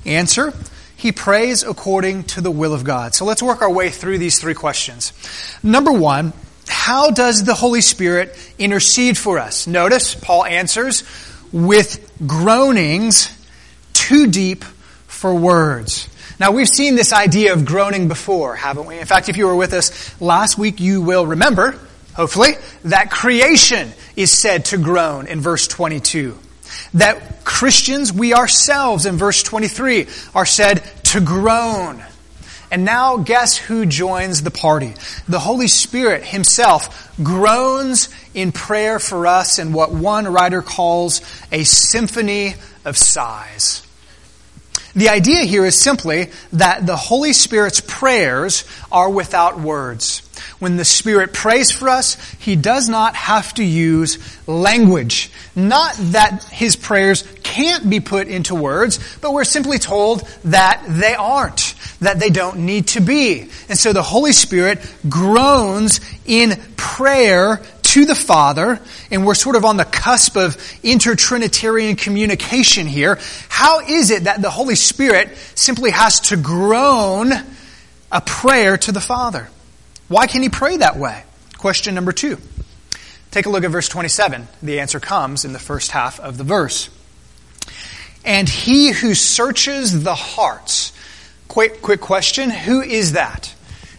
Answer, 0.06 0.54
he 0.96 1.12
prays 1.12 1.64
according 1.64 2.26
to 2.26 2.42
the 2.42 2.52
will 2.52 2.74
of 2.74 2.84
God. 2.84 3.16
So 3.16 3.26
let's 3.26 3.42
work 3.42 3.62
our 3.64 3.72
way 3.72 3.90
through 3.90 4.20
these 4.20 4.40
three 4.40 4.54
questions. 4.54 5.12
Number 5.64 5.92
one, 5.92 6.34
how 6.68 7.10
does 7.10 7.46
the 7.46 7.56
Holy 7.56 7.82
Spirit 7.82 8.38
intercede 8.60 9.18
for 9.18 9.40
us? 9.40 9.68
Notice 9.68 10.14
Paul 10.14 10.46
answers 10.46 11.04
with 11.52 12.12
groanings 12.26 13.36
too 13.94 14.28
deep 14.28 14.64
for 15.08 15.34
words. 15.34 16.10
Now, 16.40 16.52
we've 16.52 16.70
seen 16.70 16.96
this 16.96 17.14
idea 17.14 17.54
of 17.54 17.66
groaning 17.66 18.08
before, 18.08 18.56
haven't 18.56 18.86
we? 18.86 19.00
In 19.00 19.06
fact, 19.08 19.28
if 19.28 19.38
you 19.38 19.48
were 19.48 19.56
with 19.56 19.74
us 19.74 20.22
last 20.22 20.56
week, 20.58 20.80
you 20.80 21.02
will 21.02 21.26
remember, 21.26 21.80
hopefully, 22.14 22.52
that 22.84 23.10
creation 23.10 23.92
is 24.16 24.32
said 24.32 24.66
to 24.66 24.78
groan 24.78 25.26
in 25.26 25.42
verse 25.42 25.68
22. 25.68 26.38
That 26.94 27.44
Christians, 27.44 28.14
we 28.14 28.36
ourselves 28.36 29.08
in 29.08 29.18
verse 29.18 29.42
23, 29.42 30.08
are 30.36 30.46
said 30.46 30.84
to 31.06 31.22
groan. 31.22 32.04
And 32.70 32.86
now 32.86 33.18
guess 33.18 33.58
who 33.58 33.86
joins 33.86 34.44
the 34.44 34.52
party? 34.52 34.94
The 35.28 35.40
Holy 35.40 35.68
Spirit 35.68 36.24
himself 36.24 37.16
groans 37.24 38.10
in 38.36 38.52
prayer 38.52 39.00
for 39.00 39.26
us 39.26 39.58
in 39.58 39.74
what 39.74 39.92
one 39.92 40.28
writer 40.28 40.62
calls 40.62 41.22
a 41.52 41.64
symphony 41.64 42.56
of 42.86 42.96
sighs. 42.96 43.87
The 44.98 45.10
idea 45.10 45.44
here 45.44 45.64
is 45.64 45.80
simply 45.80 46.32
that 46.54 46.88
the 46.88 46.96
Holy 46.96 47.32
Spirit's 47.32 47.82
prayers 47.82 48.66
are 48.92 49.08
without 49.08 49.60
words. 49.60 50.24
When 50.58 50.76
the 50.76 50.86
Spirit 50.86 51.34
prays 51.34 51.70
for 51.70 51.88
us, 51.88 52.16
He 52.40 52.56
does 52.56 52.90
not 52.90 53.16
have 53.16 53.54
to 53.56 53.64
use 53.64 54.18
language. 54.48 55.30
Not 55.56 55.94
that 55.98 56.46
His 56.46 56.76
prayers 56.76 57.24
can't 57.44 57.88
be 57.88 58.00
put 58.00 58.28
into 58.28 58.56
words, 58.56 59.00
but 59.22 59.34
we're 59.34 59.44
simply 59.44 59.78
told 59.78 60.28
that 60.46 60.84
they 60.88 61.14
aren't, 61.14 61.76
that 62.00 62.20
they 62.20 62.32
don't 62.32 62.66
need 62.66 62.88
to 62.90 63.00
be. 63.00 63.52
And 63.70 63.78
so 63.78 63.94
the 63.94 64.02
Holy 64.02 64.34
Spirit 64.34 64.80
groans 65.08 66.00
in 66.26 66.60
prayer 66.76 67.62
to 67.88 68.06
the 68.06 68.16
Father, 68.16 68.82
and 69.10 69.26
we're 69.26 69.34
sort 69.34 69.56
of 69.56 69.64
on 69.64 69.78
the 69.78 69.86
cusp 69.86 70.36
of 70.36 70.58
intertrinitarian 70.84 71.98
communication 71.98 72.86
here. 72.86 73.18
How 73.48 73.80
is 73.80 74.12
it 74.12 74.26
that 74.26 74.42
the 74.42 74.50
Holy 74.50 74.76
Spirit 74.76 75.38
simply 75.56 75.92
has 75.92 76.20
to 76.22 76.38
groan 76.38 77.32
a 78.12 78.22
prayer 78.22 78.78
to 78.78 78.92
the 78.92 79.00
Father? 79.00 79.50
Why 80.10 80.28
can 80.28 80.42
he 80.42 80.50
pray 80.50 80.78
that 80.78 80.98
way? 80.98 81.24
Question 81.58 81.96
number 81.96 82.12
two. 82.12 82.38
Take 83.32 83.46
a 83.46 83.50
look 83.50 83.64
at 83.64 83.72
verse 83.72 83.88
27. 83.88 84.48
The 84.62 84.80
answer 84.82 85.00
comes 85.00 85.46
in 85.46 85.54
the 85.54 85.60
first 85.60 85.92
half 85.92 86.20
of 86.20 86.38
the 86.38 86.44
verse. 86.44 86.90
And 88.26 88.50
he 88.50 88.92
who 88.92 89.14
searches 89.14 90.04
the 90.04 90.16
hearts. 90.16 90.92
Quick, 91.48 91.82
quick 91.82 92.02
question. 92.02 92.50
Who 92.50 92.82
is 92.82 93.14
that? 93.14 93.54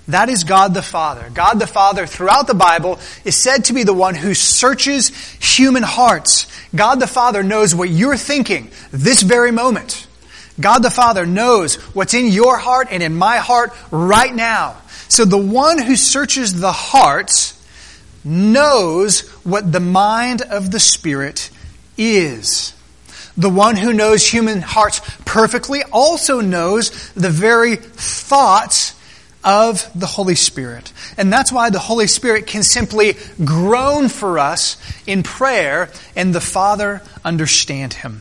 That 0.08 0.30
is 0.30 0.44
God 0.44 0.72
the 0.72 0.82
Father. 0.82 1.30
God 1.32 1.58
the 1.58 1.66
Father 1.66 2.06
throughout 2.06 2.46
the 2.46 2.54
Bible 2.54 2.98
is 3.24 3.36
said 3.36 3.66
to 3.66 3.74
be 3.74 3.82
the 3.82 3.92
one 3.92 4.14
who 4.14 4.32
searches 4.32 5.08
human 5.38 5.82
hearts. 5.82 6.46
God 6.74 6.98
the 6.98 7.06
Father 7.06 7.42
knows 7.42 7.74
what 7.74 7.90
you're 7.90 8.16
thinking 8.16 8.70
this 8.90 9.20
very 9.20 9.52
moment. 9.52 10.06
God 10.58 10.78
the 10.78 10.90
Father 10.90 11.26
knows 11.26 11.76
what's 11.94 12.14
in 12.14 12.26
your 12.26 12.56
heart 12.56 12.88
and 12.90 13.02
in 13.02 13.16
my 13.16 13.36
heart 13.36 13.72
right 13.90 14.34
now. 14.34 14.78
So 15.08 15.26
the 15.26 15.38
one 15.38 15.78
who 15.78 15.94
searches 15.94 16.58
the 16.58 16.72
hearts 16.72 17.54
knows 18.24 19.28
what 19.44 19.70
the 19.70 19.80
mind 19.80 20.40
of 20.40 20.70
the 20.70 20.80
Spirit 20.80 21.50
is. 21.98 22.72
The 23.36 23.50
one 23.50 23.76
who 23.76 23.92
knows 23.92 24.26
human 24.26 24.62
hearts 24.62 25.00
perfectly 25.24 25.82
also 25.84 26.40
knows 26.40 27.12
the 27.12 27.30
very 27.30 27.76
thoughts 27.76 28.94
of 29.48 29.90
the 29.98 30.06
Holy 30.06 30.34
Spirit. 30.34 30.92
And 31.16 31.32
that's 31.32 31.50
why 31.50 31.70
the 31.70 31.78
Holy 31.78 32.06
Spirit 32.06 32.46
can 32.46 32.62
simply 32.62 33.14
groan 33.42 34.10
for 34.10 34.38
us 34.38 34.76
in 35.06 35.22
prayer 35.22 35.88
and 36.14 36.34
the 36.34 36.40
Father 36.40 37.00
understand 37.24 37.94
him. 37.94 38.20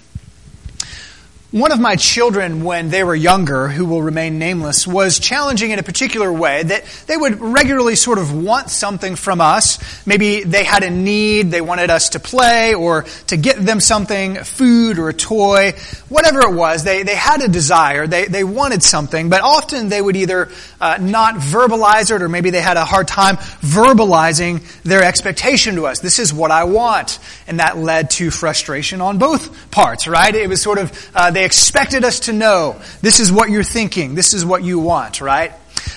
One 1.52 1.72
of 1.72 1.80
my 1.80 1.96
children, 1.96 2.66
when 2.66 2.90
they 2.90 3.06
were 3.06 3.16
younger, 3.16 3.70
who 3.70 3.86
will 3.86 4.02
remain 4.02 4.38
nameless, 4.38 4.86
was 4.86 5.18
challenging 5.18 5.72
in 5.72 5.80
a 5.80 5.84
particular 5.84 6.32
way 6.32 6.62
that 6.62 6.84
they 7.08 7.16
would 7.16 7.40
regularly 7.40 7.96
sort 7.96 8.18
of 8.18 8.34
want 8.34 8.70
something 8.70 9.16
from 9.16 9.40
us. 9.40 9.80
Maybe 10.06 10.44
they 10.44 10.66
had 10.66 10.84
a 10.84 10.90
need, 10.90 11.50
they 11.50 11.62
wanted 11.62 11.90
us 11.90 12.10
to 12.10 12.20
play 12.20 12.74
or 12.74 13.04
to 13.28 13.38
get 13.38 13.56
them 13.66 13.80
something, 13.80 14.44
food 14.44 15.00
or 15.00 15.08
a 15.08 15.14
toy, 15.14 15.72
whatever 16.10 16.42
it 16.42 16.54
was. 16.54 16.84
They, 16.84 17.04
they 17.04 17.16
had 17.16 17.42
a 17.42 17.48
desire, 17.48 18.08
they, 18.08 18.26
they 18.26 18.44
wanted 18.44 18.84
something, 18.84 19.30
but 19.30 19.40
often 19.40 19.88
they 19.88 20.02
would 20.02 20.18
either 20.18 20.50
uh, 20.82 20.98
not 21.00 21.36
verbalize 21.36 22.14
it 22.14 22.22
or 22.22 22.28
maybe 22.28 22.50
they 22.50 22.60
had 22.60 22.76
a 22.76 22.84
hard 22.84 23.08
time 23.08 23.38
verbalizing 23.38 24.62
their 24.84 25.02
expectation 25.02 25.76
to 25.76 25.88
us. 25.88 26.02
This 26.02 26.20
is 26.20 26.34
what 26.34 26.52
I 26.52 26.66
want. 26.66 27.20
And 27.48 27.62
that 27.62 27.78
led 27.78 28.10
to 28.12 28.32
frustration 28.32 29.00
on 29.00 29.18
both 29.18 29.72
parts, 29.72 30.10
right? 30.10 30.36
It 30.36 30.50
was 30.50 30.62
sort 30.62 30.78
of, 30.78 31.10
uh, 31.16 31.32
they 31.38 31.46
expected 31.46 32.04
us 32.04 32.22
to 32.22 32.34
know 32.34 32.82
this 33.02 33.20
is 33.20 33.32
what 33.32 33.50
you're 33.50 33.64
thinking, 33.64 34.16
this 34.16 34.34
is 34.34 34.44
what 34.44 34.64
you 34.64 34.80
want, 34.80 35.22
right? 35.22 35.54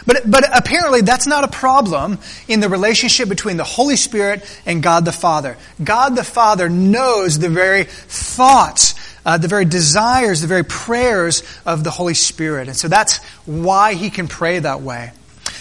But, 0.06 0.30
but 0.30 0.44
apparently 0.56 1.00
that's 1.00 1.26
not 1.26 1.44
a 1.44 1.48
problem 1.48 2.18
in 2.48 2.60
the 2.60 2.68
relationship 2.68 3.28
between 3.28 3.56
the 3.56 3.64
Holy 3.64 3.96
Spirit 3.96 4.44
and 4.66 4.82
God 4.82 5.04
the 5.04 5.12
Father. 5.12 5.56
God 5.82 6.16
the 6.16 6.24
Father 6.24 6.68
knows 6.68 7.38
the 7.38 7.48
very 7.48 7.84
thoughts, 7.84 8.94
uh, 9.24 9.38
the 9.38 9.48
very 9.48 9.64
desires, 9.64 10.42
the 10.42 10.46
very 10.46 10.64
prayers 10.64 11.42
of 11.66 11.84
the 11.84 11.90
Holy 11.90 12.14
Spirit. 12.14 12.68
And 12.68 12.76
so 12.76 12.88
that's 12.88 13.16
why 13.46 13.94
he 13.94 14.10
can 14.10 14.28
pray 14.28 14.58
that 14.58 14.82
way. 14.82 15.12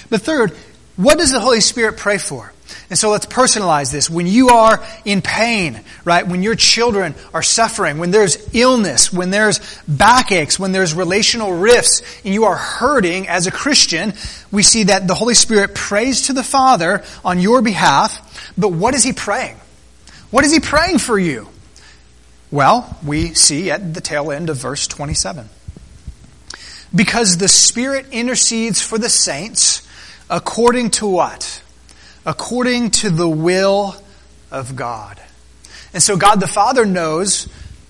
But 0.09 0.21
third, 0.21 0.51
what 0.95 1.17
does 1.17 1.31
the 1.31 1.39
Holy 1.39 1.61
Spirit 1.61 1.97
pray 1.97 2.17
for? 2.17 2.51
And 2.89 2.97
so 2.97 3.09
let's 3.11 3.25
personalize 3.25 3.91
this. 3.91 4.09
When 4.09 4.27
you 4.27 4.49
are 4.49 4.83
in 5.05 5.21
pain, 5.21 5.79
right? 6.05 6.27
When 6.27 6.43
your 6.43 6.55
children 6.55 7.15
are 7.33 7.43
suffering, 7.43 7.97
when 7.97 8.11
there's 8.11 8.53
illness, 8.53 9.13
when 9.13 9.29
there's 9.29 9.59
backaches, 9.87 10.59
when 10.59 10.71
there's 10.71 10.93
relational 10.93 11.53
rifts, 11.53 12.01
and 12.23 12.33
you 12.33 12.45
are 12.45 12.55
hurting 12.55 13.27
as 13.27 13.47
a 13.47 13.51
Christian, 13.51 14.13
we 14.51 14.63
see 14.63 14.83
that 14.83 15.07
the 15.07 15.13
Holy 15.13 15.35
Spirit 15.35 15.75
prays 15.75 16.27
to 16.27 16.33
the 16.33 16.43
Father 16.43 17.03
on 17.23 17.39
your 17.39 17.61
behalf. 17.61 18.53
But 18.57 18.69
what 18.69 18.95
is 18.95 19.03
He 19.03 19.13
praying? 19.13 19.57
What 20.31 20.45
is 20.45 20.51
He 20.51 20.59
praying 20.59 20.99
for 20.99 21.17
you? 21.17 21.47
Well, 22.51 22.97
we 23.05 23.35
see 23.35 23.69
at 23.69 23.93
the 23.93 24.01
tail 24.01 24.31
end 24.31 24.49
of 24.49 24.57
verse 24.57 24.87
27. 24.87 25.49
Because 26.93 27.37
the 27.37 27.47
Spirit 27.47 28.07
intercedes 28.11 28.81
for 28.81 28.97
the 28.97 29.09
saints 29.09 29.87
according 30.29 30.91
to 30.91 31.07
what? 31.07 31.61
According 32.25 32.91
to 32.91 33.09
the 33.09 33.29
will 33.29 33.95
of 34.51 34.75
God. 34.75 35.19
And 35.93 36.03
so 36.03 36.17
God 36.17 36.39
the 36.39 36.47
Father 36.47 36.85
knows 36.85 37.47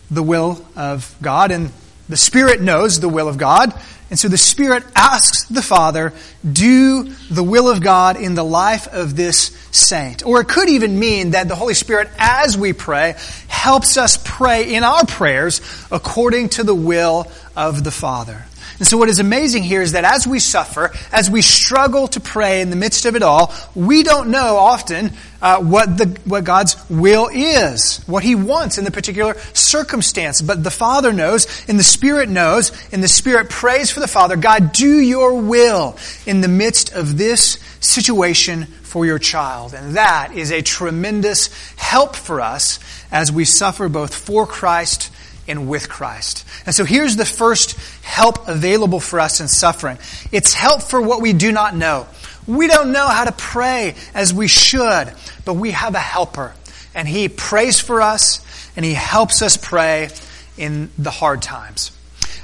the 0.10 0.24
will 0.24 0.66
of 0.76 1.16
God, 1.22 1.52
and 1.52 1.72
the 2.08 2.18
Spirit 2.18 2.62
knows 2.62 3.00
the 3.00 3.10
will 3.10 3.28
of 3.28 3.38
God. 3.38 3.74
And 4.10 4.18
so 4.18 4.28
the 4.28 4.38
Spirit 4.38 4.84
asks 4.96 5.44
the 5.46 5.62
Father, 5.62 6.14
do 6.52 7.04
the 7.30 7.44
will 7.44 7.70
of 7.70 7.82
God 7.82 8.18
in 8.18 8.34
the 8.34 8.44
life 8.44 8.88
of 8.88 9.16
this 9.16 9.56
saint. 9.72 10.26
Or 10.26 10.42
it 10.42 10.48
could 10.48 10.68
even 10.68 10.98
mean 10.98 11.32
that 11.32 11.48
the 11.48 11.56
Holy 11.56 11.76
Spirit, 11.76 12.10
as 12.18 12.58
we 12.58 12.74
pray, 12.74 13.16
helps 13.48 13.98
us 13.98 14.18
pray 14.24 14.74
in 14.74 14.84
our 14.84 15.06
prayers 15.06 15.62
according 15.92 16.50
to 16.50 16.64
the 16.64 16.74
will 16.74 17.32
of 17.56 17.84
the 17.84 17.92
Father. 17.92 18.46
And 18.80 18.88
so 18.88 18.98
what 18.98 19.10
is 19.10 19.20
amazing 19.20 19.64
here 19.64 19.82
is 19.82 19.92
that 19.92 20.06
as 20.06 20.26
we 20.26 20.40
suffer, 20.40 20.92
as 21.12 21.30
we 21.30 21.42
struggle 21.42 22.08
to 22.10 22.22
pray 22.22 22.62
in 22.62 22.70
the 22.70 22.78
midst 22.78 23.06
of 23.06 23.18
it 23.18 23.22
all, 23.22 23.54
we 23.76 24.04
don't 24.04 24.32
know 24.32 24.56
often 24.56 25.12
uh, 25.42 25.62
what 25.62 25.98
the 25.98 26.18
what 26.24 26.46
God's 26.46 26.78
will 26.90 27.30
is, 27.32 28.02
what 28.08 28.24
He 28.24 28.36
wants 28.36 28.78
in 28.78 28.86
the 28.86 28.92
particular 28.92 29.38
circumstance. 29.54 30.42
But 30.42 30.64
the 30.64 30.72
Father 30.72 31.12
knows, 31.12 31.48
and 31.68 31.78
the 31.78 31.84
Spirit 31.84 32.30
knows, 32.30 32.72
and 32.94 33.04
the 33.04 33.10
Spirit 33.10 33.50
prays 33.50 33.92
for 33.92 34.00
the 34.00 34.08
Father. 34.08 34.38
God, 34.38 34.72
do 34.72 35.00
Your 35.00 35.42
will 35.42 35.98
in 36.26 36.40
the 36.40 36.48
midst 36.48 36.94
of 36.94 37.18
this 37.18 37.60
situation 37.82 38.66
for 38.66 39.06
Your 39.06 39.20
child, 39.20 39.74
and 39.74 39.98
that 39.98 40.32
is 40.36 40.52
a 40.52 40.62
tremendous 40.62 41.50
help 41.76 42.16
for 42.16 42.40
us 42.40 42.80
as 43.12 43.30
we 43.30 43.44
suffer 43.44 43.90
both 43.90 44.16
for 44.16 44.48
Christ 44.48 45.12
and 45.50 45.68
with 45.68 45.90
Christ. 45.90 46.46
And 46.66 46.74
so 46.74 46.86
here's 46.86 47.16
the 47.16 47.26
first 47.26 47.78
help 48.04 48.48
available 48.48 49.00
for 49.00 49.20
us 49.20 49.42
in 49.42 49.48
suffering. 49.48 49.98
It's 50.32 50.54
help 50.54 50.82
for 50.82 51.02
what 51.02 51.22
we 51.22 51.34
do 51.34 51.52
not 51.52 51.76
know. 51.76 52.08
We 52.48 52.68
don't 52.68 52.92
know 52.92 53.08
how 53.08 53.26
to 53.26 53.32
pray 53.32 53.96
as 54.14 54.34
we 54.34 54.48
should, 54.48 55.12
but 55.46 55.56
we 55.56 55.72
have 55.72 55.96
a 55.96 56.00
helper. 56.00 56.54
And 56.96 57.08
he 57.08 57.28
prays 57.28 57.80
for 57.80 58.02
us 58.02 58.46
and 58.76 58.86
he 58.86 58.94
helps 58.94 59.42
us 59.42 59.58
pray 59.58 60.10
in 60.58 60.90
the 60.98 61.12
hard 61.12 61.42
times. 61.42 61.92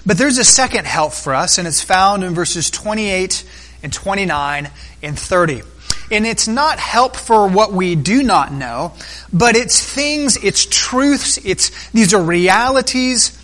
But 0.05 0.17
there's 0.17 0.38
a 0.38 0.45
second 0.45 0.85
help 0.85 1.13
for 1.13 1.33
us, 1.33 1.57
and 1.57 1.67
it's 1.67 1.81
found 1.81 2.24
in 2.24 2.35
verses 2.35 2.69
28 2.69 3.43
and 3.81 3.91
29 3.91 4.69
and 5.01 5.17
30. 5.17 5.62
And 6.12 6.25
it's 6.25 6.47
not 6.47 6.79
help 6.79 7.15
for 7.15 7.47
what 7.47 7.74
we 7.74 7.95
do 7.95 8.21
not 8.21 8.53
know, 8.53 8.93
but 9.33 9.55
it's 9.55 9.81
things, 9.81 10.38
it's 10.43 10.65
truths, 10.65 11.38
it's, 11.43 11.89
these 11.91 12.13
are 12.13 12.21
realities 12.21 13.41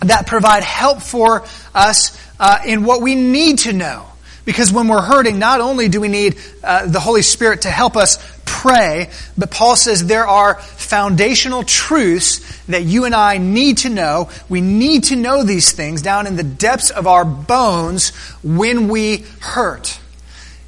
that 0.00 0.26
provide 0.26 0.62
help 0.62 1.02
for 1.02 1.44
us 1.74 2.16
uh, 2.38 2.58
in 2.66 2.84
what 2.84 3.00
we 3.00 3.14
need 3.14 3.60
to 3.60 3.72
know. 3.72 4.06
Because 4.44 4.72
when 4.72 4.88
we're 4.88 5.02
hurting, 5.02 5.38
not 5.38 5.60
only 5.60 5.88
do 5.88 6.00
we 6.00 6.08
need 6.08 6.38
uh, 6.64 6.86
the 6.86 7.00
Holy 7.00 7.20
Spirit 7.20 7.62
to 7.62 7.70
help 7.70 7.96
us 7.96 8.18
pray, 8.46 9.10
but 9.36 9.50
Paul 9.50 9.76
says 9.76 10.06
there 10.06 10.26
are 10.26 10.54
foundational 10.54 11.64
truths 11.64 12.40
that 12.66 12.82
you 12.82 13.04
and 13.04 13.14
I 13.14 13.36
need 13.36 13.78
to 13.78 13.90
know. 13.90 14.30
We 14.48 14.62
need 14.62 15.04
to 15.04 15.16
know 15.16 15.42
these 15.42 15.72
things 15.72 16.00
down 16.00 16.26
in 16.26 16.36
the 16.36 16.42
depths 16.42 16.88
of 16.90 17.06
our 17.06 17.26
bones 17.26 18.10
when 18.42 18.88
we 18.88 19.26
hurt. 19.40 19.97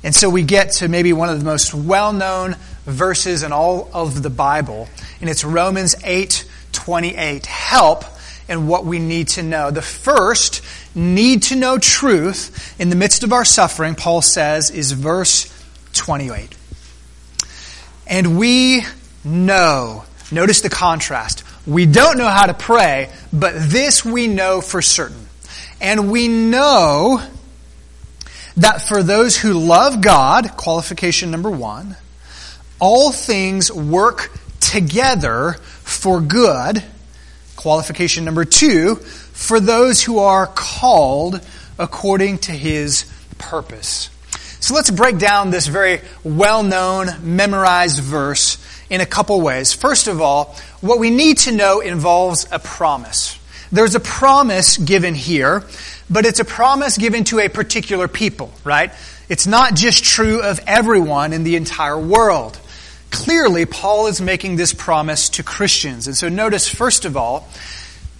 And 0.02 0.14
so 0.14 0.30
we 0.30 0.42
get 0.42 0.72
to 0.72 0.88
maybe 0.88 1.12
one 1.12 1.28
of 1.28 1.38
the 1.38 1.44
most 1.44 1.74
well 1.74 2.12
known 2.12 2.56
verses 2.84 3.42
in 3.42 3.52
all 3.52 3.90
of 3.92 4.22
the 4.22 4.30
Bible, 4.30 4.88
and 5.20 5.28
it's 5.28 5.44
Romans 5.44 5.94
8 6.02 6.46
28. 6.72 7.46
Help 7.46 8.04
and 8.48 8.68
what 8.68 8.84
we 8.84 8.98
need 8.98 9.28
to 9.28 9.42
know. 9.42 9.70
The 9.70 9.82
first 9.82 10.62
need 10.94 11.44
to 11.44 11.56
know 11.56 11.78
truth 11.78 12.74
in 12.80 12.90
the 12.90 12.96
midst 12.96 13.22
of 13.22 13.32
our 13.32 13.44
suffering, 13.44 13.94
Paul 13.94 14.22
says, 14.22 14.70
is 14.70 14.92
verse 14.92 15.46
28. 15.92 16.56
And 18.08 18.38
we 18.38 18.82
know, 19.24 20.04
notice 20.32 20.62
the 20.62 20.68
contrast. 20.68 21.44
We 21.66 21.86
don't 21.86 22.18
know 22.18 22.28
how 22.28 22.46
to 22.46 22.54
pray, 22.54 23.12
but 23.32 23.54
this 23.54 24.04
we 24.04 24.26
know 24.26 24.60
for 24.60 24.82
certain. 24.82 25.26
And 25.80 26.10
we 26.10 26.26
know 26.26 27.22
that 28.60 28.82
for 28.82 29.02
those 29.02 29.38
who 29.38 29.54
love 29.54 30.00
God, 30.00 30.56
qualification 30.56 31.30
number 31.30 31.50
one, 31.50 31.96
all 32.78 33.10
things 33.10 33.72
work 33.72 34.30
together 34.60 35.54
for 35.82 36.20
good. 36.20 36.82
Qualification 37.56 38.24
number 38.24 38.44
two, 38.44 38.96
for 38.96 39.60
those 39.60 40.02
who 40.02 40.18
are 40.18 40.46
called 40.46 41.40
according 41.78 42.38
to 42.38 42.52
his 42.52 43.10
purpose. 43.38 44.10
So 44.60 44.74
let's 44.74 44.90
break 44.90 45.18
down 45.18 45.50
this 45.50 45.66
very 45.66 46.02
well 46.22 46.62
known, 46.62 47.08
memorized 47.22 48.00
verse 48.02 48.58
in 48.90 49.00
a 49.00 49.06
couple 49.06 49.40
ways. 49.40 49.72
First 49.72 50.06
of 50.06 50.20
all, 50.20 50.56
what 50.82 50.98
we 50.98 51.08
need 51.08 51.38
to 51.38 51.52
know 51.52 51.80
involves 51.80 52.46
a 52.52 52.58
promise. 52.58 53.38
There's 53.72 53.94
a 53.94 54.00
promise 54.00 54.76
given 54.76 55.14
here 55.14 55.64
but 56.10 56.26
it's 56.26 56.40
a 56.40 56.44
promise 56.44 56.98
given 56.98 57.24
to 57.24 57.38
a 57.38 57.48
particular 57.48 58.08
people, 58.08 58.52
right? 58.64 58.92
It's 59.28 59.46
not 59.46 59.74
just 59.74 60.02
true 60.04 60.42
of 60.42 60.60
everyone 60.66 61.32
in 61.32 61.44
the 61.44 61.56
entire 61.56 61.98
world. 61.98 62.58
Clearly, 63.10 63.64
Paul 63.64 64.08
is 64.08 64.20
making 64.20 64.56
this 64.56 64.72
promise 64.72 65.28
to 65.30 65.42
Christians. 65.42 66.06
And 66.06 66.16
so 66.16 66.28
notice, 66.28 66.68
first 66.68 67.04
of 67.04 67.16
all, 67.16 67.48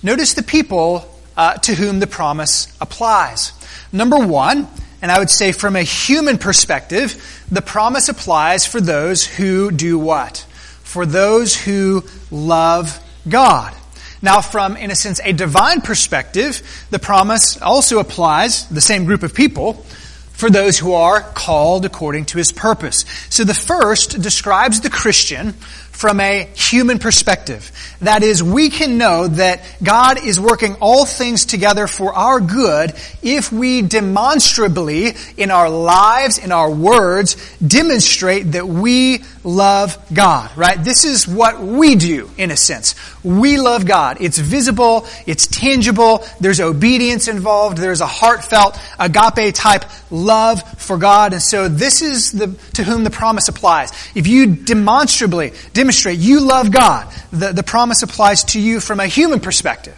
notice 0.03 0.35
the 0.35 0.43
people 0.43 1.05
uh, 1.37 1.55
to 1.59 1.75
whom 1.75 2.01
the 2.01 2.07
promise 2.07 2.73
applies. 2.81 3.53
Number 3.93 4.19
one, 4.19 4.69
and 5.03 5.11
I 5.11 5.19
would 5.19 5.31
say 5.31 5.53
from 5.53 5.77
a 5.77 5.83
human 5.83 6.39
perspective, 6.39 7.45
the 7.51 7.63
promise 7.63 8.09
applies 8.09 8.67
for 8.67 8.81
those 8.81 9.27
who 9.27 9.71
do 9.71 9.99
what? 9.99 10.47
For 10.83 11.07
those 11.07 11.57
who 11.57 12.05
love 12.31 12.99
God. 13.29 13.75
Now, 14.23 14.41
from, 14.41 14.77
in 14.77 14.91
a 14.91 14.95
sense, 14.95 15.21
a 15.25 15.33
divine 15.33 15.81
perspective, 15.81 16.63
the 16.91 16.99
promise 16.99 17.61
also 17.61 17.99
applies, 18.01 18.69
the 18.69 18.81
same 18.81 19.05
group 19.07 19.23
of 19.23 19.35
people, 19.35 19.85
for 20.33 20.49
those 20.49 20.79
who 20.79 20.95
are 20.95 21.21
called 21.21 21.85
according 21.85 22.25
to 22.25 22.39
his 22.39 22.51
purpose. 22.51 23.05
So 23.29 23.45
the 23.45 23.55
first 23.55 24.23
describes 24.23 24.81
the 24.81 24.89
Christian 24.89 25.53
from 25.53 26.19
a 26.19 26.49
human 26.55 26.99
perspective. 26.99 27.71
That 28.01 28.23
is, 28.23 28.43
we 28.43 28.71
can 28.71 28.97
know 28.97 29.29
that 29.29 29.61
God 29.83 30.25
is 30.25 30.41
working 30.41 30.77
all 30.81 31.05
things 31.05 31.45
together 31.45 31.87
for 31.87 32.15
our 32.15 32.41
good 32.41 32.95
if 33.21 33.53
we 33.53 33.83
demonstrably, 33.83 35.13
in 35.37 35.51
our 35.51 35.69
lives, 35.69 36.39
in 36.39 36.53
our 36.53 36.71
words, 36.71 37.37
demonstrate 37.59 38.53
that 38.53 38.67
we 38.67 39.23
love 39.45 39.99
God, 40.13 40.55
right? 40.57 40.83
This 40.83 41.05
is 41.05 41.27
what 41.27 41.61
we 41.61 41.95
do, 41.95 42.31
in 42.37 42.51
a 42.51 42.57
sense. 42.57 42.95
We 43.25 43.59
love 43.59 43.87
God. 43.87 44.19
It's 44.21 44.39
visible, 44.39 45.07
it's 45.27 45.47
tangible, 45.47 46.25
there's 46.41 46.61
obedience 46.61 47.29
involved, 47.29 47.79
there's 47.79 48.01
a 48.01 48.07
heartfelt, 48.07 48.79
agape 48.99 49.55
type 49.55 49.85
love 50.11 50.63
for 50.81 50.99
God. 50.99 51.33
And 51.33 51.43
so 51.43 51.69
this 51.69 52.03
is 52.03 52.33
the, 52.33 52.49
to 52.75 52.85
whom 52.85 53.05
the 53.05 53.11
promise 53.11 53.49
applies. 53.49 53.93
If 54.15 54.27
you 54.27 54.47
demonstrably 54.47 55.53
demonstrate 55.73 56.19
you 56.19 56.41
love 56.41 56.71
God, 56.71 57.13
the, 57.33 57.53
the 57.53 57.63
promise 57.63 58.03
applies 58.03 58.45
to 58.45 58.61
you 58.61 58.81
from 58.81 59.01
a 59.01 59.07
human 59.07 59.41
perspective. 59.41 59.97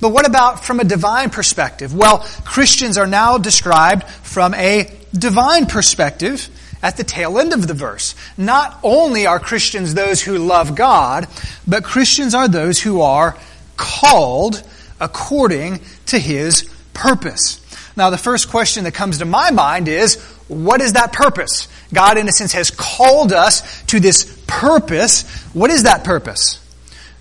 But 0.00 0.10
what 0.10 0.26
about 0.26 0.64
from 0.64 0.80
a 0.80 0.84
divine 0.84 1.28
perspective? 1.28 1.94
Well, 1.94 2.26
Christians 2.44 2.96
are 2.96 3.06
now 3.06 3.36
described 3.36 4.08
from 4.08 4.54
a 4.54 4.90
divine 5.12 5.66
perspective 5.66 6.48
at 6.82 6.96
the 6.96 7.04
tail 7.04 7.38
end 7.38 7.52
of 7.52 7.66
the 7.66 7.74
verse. 7.74 8.14
Not 8.36 8.78
only 8.82 9.26
are 9.26 9.38
Christians 9.38 9.94
those 9.94 10.22
who 10.22 10.38
love 10.38 10.74
God, 10.74 11.28
but 11.66 11.84
Christians 11.84 12.34
are 12.34 12.48
those 12.48 12.80
who 12.80 13.00
are 13.00 13.36
called 13.76 14.62
according 15.00 15.80
to 16.06 16.18
His 16.18 16.70
purpose. 16.94 17.60
Now, 17.96 18.10
the 18.10 18.18
first 18.18 18.50
question 18.50 18.84
that 18.84 18.94
comes 18.94 19.18
to 19.18 19.24
my 19.24 19.50
mind 19.50 19.88
is, 19.88 20.16
what 20.48 20.80
is 20.80 20.94
that 20.94 21.12
purpose? 21.12 21.68
God, 21.92 22.18
in 22.18 22.28
a 22.28 22.32
sense, 22.32 22.52
has 22.52 22.70
called 22.70 23.32
us 23.32 23.82
to 23.84 24.00
this 24.00 24.42
purpose. 24.46 25.22
What 25.52 25.70
is 25.70 25.84
that 25.84 26.04
purpose? 26.04 26.58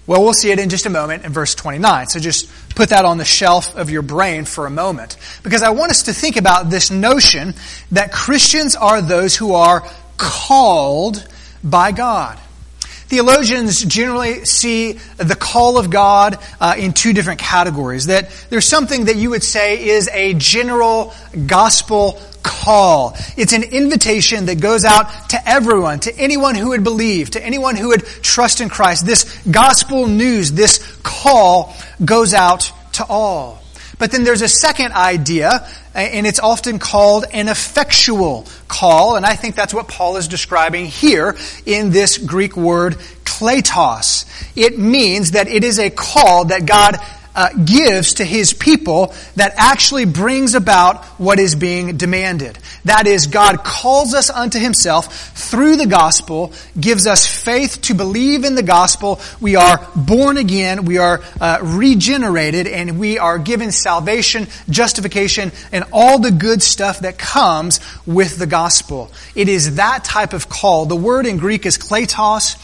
Well, 0.10 0.24
we'll 0.24 0.34
see 0.34 0.50
it 0.50 0.58
in 0.58 0.70
just 0.70 0.88
a 0.88 0.90
moment 0.90 1.24
in 1.24 1.32
verse 1.32 1.54
29. 1.54 2.08
So 2.08 2.20
just 2.20 2.50
put 2.74 2.90
that 2.90 3.06
on 3.06 3.20
the 3.20 3.26
shelf 3.26 3.76
of 3.76 3.92
your 3.92 4.02
brain 4.02 4.46
for 4.46 4.66
a 4.66 4.70
moment. 4.72 5.18
Because 5.44 5.62
I 5.62 5.70
want 5.70 5.92
us 5.92 6.02
to 6.04 6.14
think 6.14 6.36
about 6.36 6.72
this 6.72 6.90
notion 6.90 7.54
that 7.92 8.12
Christians 8.12 8.76
are 8.76 9.04
those 9.04 9.36
who 9.36 9.54
are 9.54 9.88
called 10.18 11.28
by 11.64 11.92
God. 11.92 12.40
Theologians 12.82 13.86
generally 13.86 14.46
see 14.46 14.94
the 15.18 15.36
call 15.36 15.78
of 15.78 15.92
God 15.92 16.40
uh, 16.60 16.74
in 16.76 16.94
two 16.94 17.14
different 17.14 17.40
categories. 17.40 18.08
That 18.08 18.32
there's 18.50 18.68
something 18.68 19.06
that 19.06 19.16
you 19.16 19.30
would 19.30 19.44
say 19.44 19.90
is 19.90 20.10
a 20.12 20.34
general 20.34 21.14
gospel 21.46 22.20
call. 22.44 23.16
It's 23.38 23.54
an 23.54 23.64
invitation 23.64 24.46
that 24.48 24.62
goes 24.62 24.86
out 24.86 25.30
to 25.30 25.50
everyone, 25.50 26.00
to 26.02 26.18
anyone 26.18 26.56
who 26.56 26.70
would 26.70 26.84
believe, 26.84 27.32
to 27.32 27.46
anyone 27.46 27.76
who 27.76 27.90
would 27.90 28.06
trust 28.06 28.62
in 28.62 28.70
Christ. 28.70 29.06
This 29.06 29.26
gospel 29.48 30.08
news, 30.08 30.52
this 30.52 30.80
call 31.04 31.76
goes 32.04 32.34
out 32.34 32.72
to 32.94 33.06
all. 33.06 33.62
But 33.98 34.12
then 34.12 34.24
there's 34.24 34.42
a 34.42 34.48
second 34.48 34.94
idea, 34.94 35.68
and 35.94 36.26
it's 36.26 36.40
often 36.40 36.80
called 36.80 37.26
an 37.34 37.50
effectual 37.50 38.48
call, 38.70 39.18
and 39.18 39.26
I 39.26 39.36
think 39.36 39.56
that's 39.56 39.74
what 39.74 39.90
Paul 39.90 40.16
is 40.16 40.30
describing 40.30 40.86
here 40.86 41.36
in 41.66 41.90
this 41.90 42.18
Greek 42.18 42.56
word 42.56 42.94
kletos. 43.26 44.26
It 44.56 44.80
means 44.80 45.32
that 45.32 45.50
it 45.50 45.66
is 45.66 45.80
a 45.80 45.90
call 45.90 46.46
that 46.46 46.66
God 46.66 46.98
uh, 47.36 47.50
gives 47.54 48.16
to 48.16 48.26
his 48.26 48.54
people 48.54 49.14
that 49.36 49.54
actually 49.58 50.06
brings 50.06 50.56
about 50.56 51.06
what 51.20 51.40
is 51.40 51.56
being 51.56 51.98
demanded. 51.98 52.58
That 52.86 53.08
is, 53.08 53.28
God 53.28 53.64
calls 53.64 54.14
us 54.14 54.30
unto 54.30 54.60
himself 54.60 55.14
through 55.38 55.78
the 55.78 55.86
gospel, 55.86 56.54
gives 56.80 57.08
us 57.08 57.28
faith 57.28 57.82
to 57.84 57.94
believe 57.94 58.44
in 58.44 58.56
the 58.56 58.64
gospel. 58.64 59.20
We 59.40 59.56
are 59.56 59.88
born 59.96 60.38
again, 60.38 60.86
we 60.86 60.98
are 60.98 61.22
uh, 61.40 61.60
regenerated, 61.62 62.68
and 62.68 63.00
we 63.00 63.18
are 63.20 63.38
given 63.38 63.72
salvation, 63.72 64.48
justification, 64.70 65.52
and 65.72 65.86
all 65.92 66.20
the 66.20 66.32
good 66.32 66.62
stuff 66.62 67.00
that 67.00 67.18
comes 67.18 67.80
with 68.06 68.38
the 68.38 68.48
gospel. 68.48 69.12
It 69.36 69.50
is 69.50 69.76
that 69.76 70.04
type 70.04 70.34
of 70.34 70.50
call. 70.50 70.86
The 70.86 70.96
word 70.96 71.26
in 71.26 71.38
Greek 71.38 71.66
is 71.66 71.78
kletos. 71.78 72.58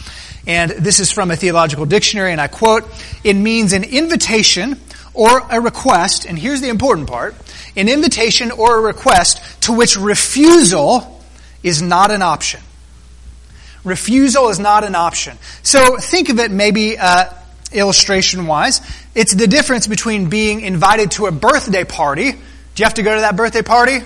And 0.48 0.72
this 0.72 1.00
is 1.00 1.12
from 1.12 1.32
a 1.32 1.36
theological 1.36 1.86
dictionary, 1.86 2.32
and 2.32 2.40
I 2.40 2.48
quote, 2.48 2.84
it 3.24 3.34
means 3.34 3.74
an 3.74 3.84
invitation 3.84 4.80
or 5.14 5.40
a 5.50 5.60
request, 5.60 6.26
and 6.26 6.38
here's 6.38 6.62
the 6.62 6.70
important 6.70 7.08
part, 7.08 7.36
an 7.76 7.90
invitation 7.90 8.52
or 8.52 8.78
a 8.78 8.82
request 8.82 9.42
to 9.64 9.74
which 9.74 9.98
refusal 9.98 11.24
is 11.64 11.82
not 11.82 12.12
an 12.12 12.22
option. 12.22 12.62
Refusal 13.84 14.50
is 14.50 14.60
not 14.60 14.84
an 14.84 14.96
option. 14.96 15.38
So 15.64 15.98
think 15.98 16.30
of 16.30 16.40
it 16.40 16.52
maybe 16.52 16.98
uh, 16.98 17.26
illustration 17.72 18.46
wise. 18.48 18.82
It's 19.14 19.34
the 19.34 19.48
difference 19.48 19.88
between 19.88 20.30
being 20.30 20.62
invited 20.62 21.12
to 21.12 21.28
a 21.28 21.32
birthday 21.32 21.84
party. 21.84 22.32
Do 22.32 22.38
you 22.78 22.86
have 22.86 22.96
to 22.96 23.04
go 23.04 23.16
to 23.16 23.22
that 23.22 23.36
birthday 23.36 23.62
party? 23.62 24.00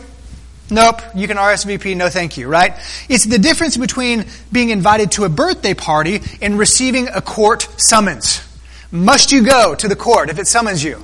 Nope, 0.72 1.02
you 1.16 1.28
can 1.28 1.38
RSVP, 1.38 1.98
no 1.98 2.10
thank 2.10 2.38
you, 2.38 2.48
right? 2.48 2.74
It's 3.10 3.26
the 3.26 3.40
difference 3.40 3.76
between 3.76 4.26
being 4.52 4.70
invited 4.70 5.12
to 5.14 5.24
a 5.24 5.30
birthday 5.30 5.74
party 5.74 6.22
and 6.42 6.60
receiving 6.60 7.08
a 7.08 7.22
court 7.22 7.68
summons. 7.78 8.46
Must 8.92 9.32
you 9.32 9.44
go 9.44 9.74
to 9.76 9.88
the 9.88 9.96
court 9.96 10.30
if 10.30 10.38
it 10.38 10.48
summons 10.48 10.84
you? 10.84 11.04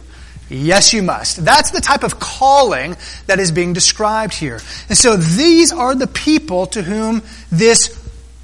Yes, 0.49 0.93
you 0.93 1.01
must. 1.01 1.43
That's 1.43 1.71
the 1.71 1.81
type 1.81 2.03
of 2.03 2.19
calling 2.19 2.95
that 3.25 3.39
is 3.39 3.51
being 3.51 3.73
described 3.73 4.35
here. 4.35 4.61
And 4.89 4.97
so 4.97 5.15
these 5.15 5.71
are 5.71 5.95
the 5.95 6.07
people 6.07 6.67
to 6.67 6.83
whom 6.83 7.23
this 7.51 7.99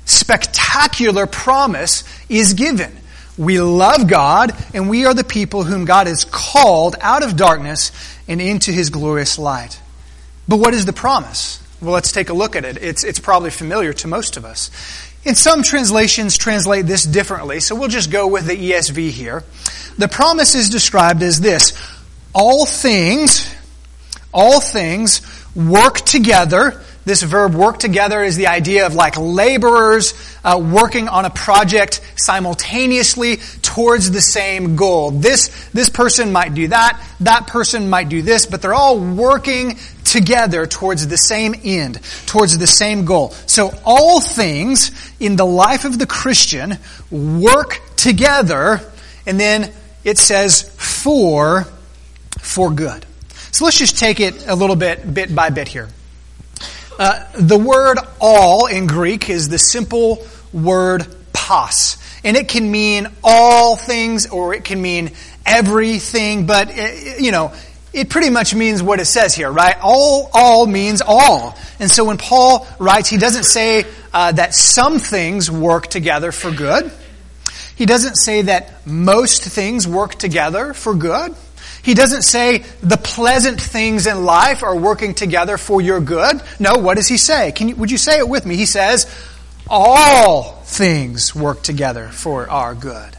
spectacular 0.05 1.27
promise 1.27 2.03
is 2.29 2.55
given. 2.55 2.97
We 3.37 3.61
love 3.61 4.07
God, 4.07 4.53
and 4.73 4.89
we 4.89 5.05
are 5.05 5.13
the 5.13 5.23
people 5.23 5.63
whom 5.63 5.85
God 5.85 6.07
has 6.07 6.25
called 6.25 6.95
out 7.01 7.23
of 7.23 7.35
darkness 7.35 7.91
and 8.27 8.41
into 8.41 8.71
His 8.71 8.89
glorious 8.89 9.37
light. 9.37 9.79
But 10.51 10.57
what 10.57 10.73
is 10.73 10.83
the 10.83 10.91
promise? 10.91 11.63
Well, 11.81 11.93
let's 11.93 12.11
take 12.11 12.27
a 12.27 12.33
look 12.33 12.57
at 12.57 12.65
it. 12.65 12.75
It's, 12.83 13.05
it's 13.05 13.19
probably 13.19 13.51
familiar 13.51 13.93
to 13.93 14.09
most 14.09 14.35
of 14.35 14.43
us. 14.43 14.69
In 15.23 15.33
some 15.33 15.63
translations 15.63 16.37
translate 16.37 16.85
this 16.85 17.05
differently, 17.05 17.61
so 17.61 17.73
we'll 17.73 17.87
just 17.87 18.11
go 18.11 18.27
with 18.27 18.47
the 18.47 18.57
ESV 18.57 19.11
here. 19.11 19.45
The 19.97 20.09
promise 20.09 20.53
is 20.55 20.69
described 20.69 21.23
as 21.23 21.39
this. 21.39 21.71
All 22.35 22.65
things, 22.65 23.49
all 24.33 24.59
things 24.59 25.21
work 25.55 25.99
together 25.99 26.81
this 27.03 27.23
verb 27.23 27.55
work 27.55 27.79
together 27.79 28.23
is 28.23 28.35
the 28.35 28.47
idea 28.47 28.85
of 28.85 28.93
like 28.93 29.17
laborers 29.17 30.13
uh, 30.43 30.61
working 30.63 31.07
on 31.07 31.25
a 31.25 31.31
project 31.31 31.99
simultaneously 32.15 33.37
towards 33.63 34.11
the 34.11 34.21
same 34.21 34.75
goal. 34.75 35.09
This, 35.09 35.47
this 35.73 35.89
person 35.89 36.31
might 36.31 36.53
do 36.53 36.67
that, 36.67 37.03
that 37.21 37.47
person 37.47 37.89
might 37.89 38.09
do 38.09 38.21
this, 38.21 38.45
but 38.45 38.61
they're 38.61 38.75
all 38.75 38.99
working 38.99 39.79
together 40.11 40.67
towards 40.67 41.07
the 41.07 41.15
same 41.15 41.55
end, 41.63 42.01
towards 42.25 42.57
the 42.57 42.67
same 42.67 43.05
goal. 43.05 43.29
So 43.47 43.71
all 43.85 44.19
things 44.19 44.91
in 45.21 45.37
the 45.37 45.45
life 45.45 45.85
of 45.85 45.97
the 45.97 46.05
Christian 46.05 46.77
work 47.09 47.79
together, 47.95 48.81
and 49.25 49.39
then 49.39 49.71
it 50.03 50.17
says 50.17 50.63
for, 50.77 51.65
for 52.39 52.71
good. 52.71 53.05
So 53.51 53.63
let's 53.63 53.77
just 53.77 53.97
take 53.97 54.19
it 54.19 54.47
a 54.47 54.55
little 54.55 54.75
bit, 54.75 55.13
bit 55.13 55.33
by 55.33 55.49
bit 55.49 55.69
here. 55.69 55.87
Uh, 56.99 57.23
the 57.39 57.57
word 57.57 57.97
all 58.19 58.65
in 58.65 58.87
Greek 58.87 59.29
is 59.29 59.47
the 59.47 59.57
simple 59.57 60.27
word 60.51 61.07
pas. 61.31 61.97
And 62.23 62.35
it 62.35 62.49
can 62.49 62.69
mean 62.69 63.07
all 63.23 63.77
things 63.77 64.27
or 64.27 64.53
it 64.53 64.65
can 64.65 64.81
mean 64.81 65.11
everything, 65.45 66.45
but, 66.45 66.69
it, 66.69 67.17
uh, 67.17 67.23
you 67.23 67.31
know, 67.31 67.53
it 67.93 68.09
pretty 68.09 68.29
much 68.29 68.55
means 68.55 68.81
what 68.81 68.99
it 68.99 69.05
says 69.05 69.35
here, 69.35 69.51
right? 69.51 69.75
All, 69.81 70.29
all 70.33 70.65
means 70.65 71.01
all. 71.05 71.57
And 71.79 71.91
so 71.91 72.05
when 72.05 72.17
Paul 72.17 72.67
writes, 72.79 73.09
he 73.09 73.17
doesn't 73.17 73.43
say 73.43 73.85
uh, 74.13 74.31
that 74.33 74.53
some 74.53 74.99
things 74.99 75.51
work 75.51 75.87
together 75.87 76.31
for 76.31 76.51
good. 76.51 76.91
He 77.75 77.85
doesn't 77.85 78.15
say 78.15 78.43
that 78.43 78.85
most 78.85 79.43
things 79.43 79.87
work 79.87 80.15
together 80.15 80.73
for 80.73 80.93
good. 80.93 81.35
He 81.83 81.93
doesn't 81.93 82.21
say 82.21 82.59
the 82.81 82.97
pleasant 82.97 83.59
things 83.59 84.05
in 84.05 84.23
life 84.23 84.63
are 84.63 84.75
working 84.75 85.13
together 85.15 85.57
for 85.57 85.81
your 85.81 85.99
good. 85.99 86.41
No, 86.59 86.75
what 86.75 86.95
does 86.95 87.07
he 87.07 87.17
say? 87.17 87.51
Can 87.51 87.69
you, 87.69 87.75
would 87.75 87.89
you 87.89 87.97
say 87.97 88.19
it 88.19 88.29
with 88.29 88.45
me? 88.45 88.55
He 88.55 88.67
says, 88.67 89.11
all 89.67 90.61
things 90.63 91.33
work 91.33 91.63
together 91.63 92.09
for 92.09 92.49
our 92.49 92.75
good. 92.75 93.17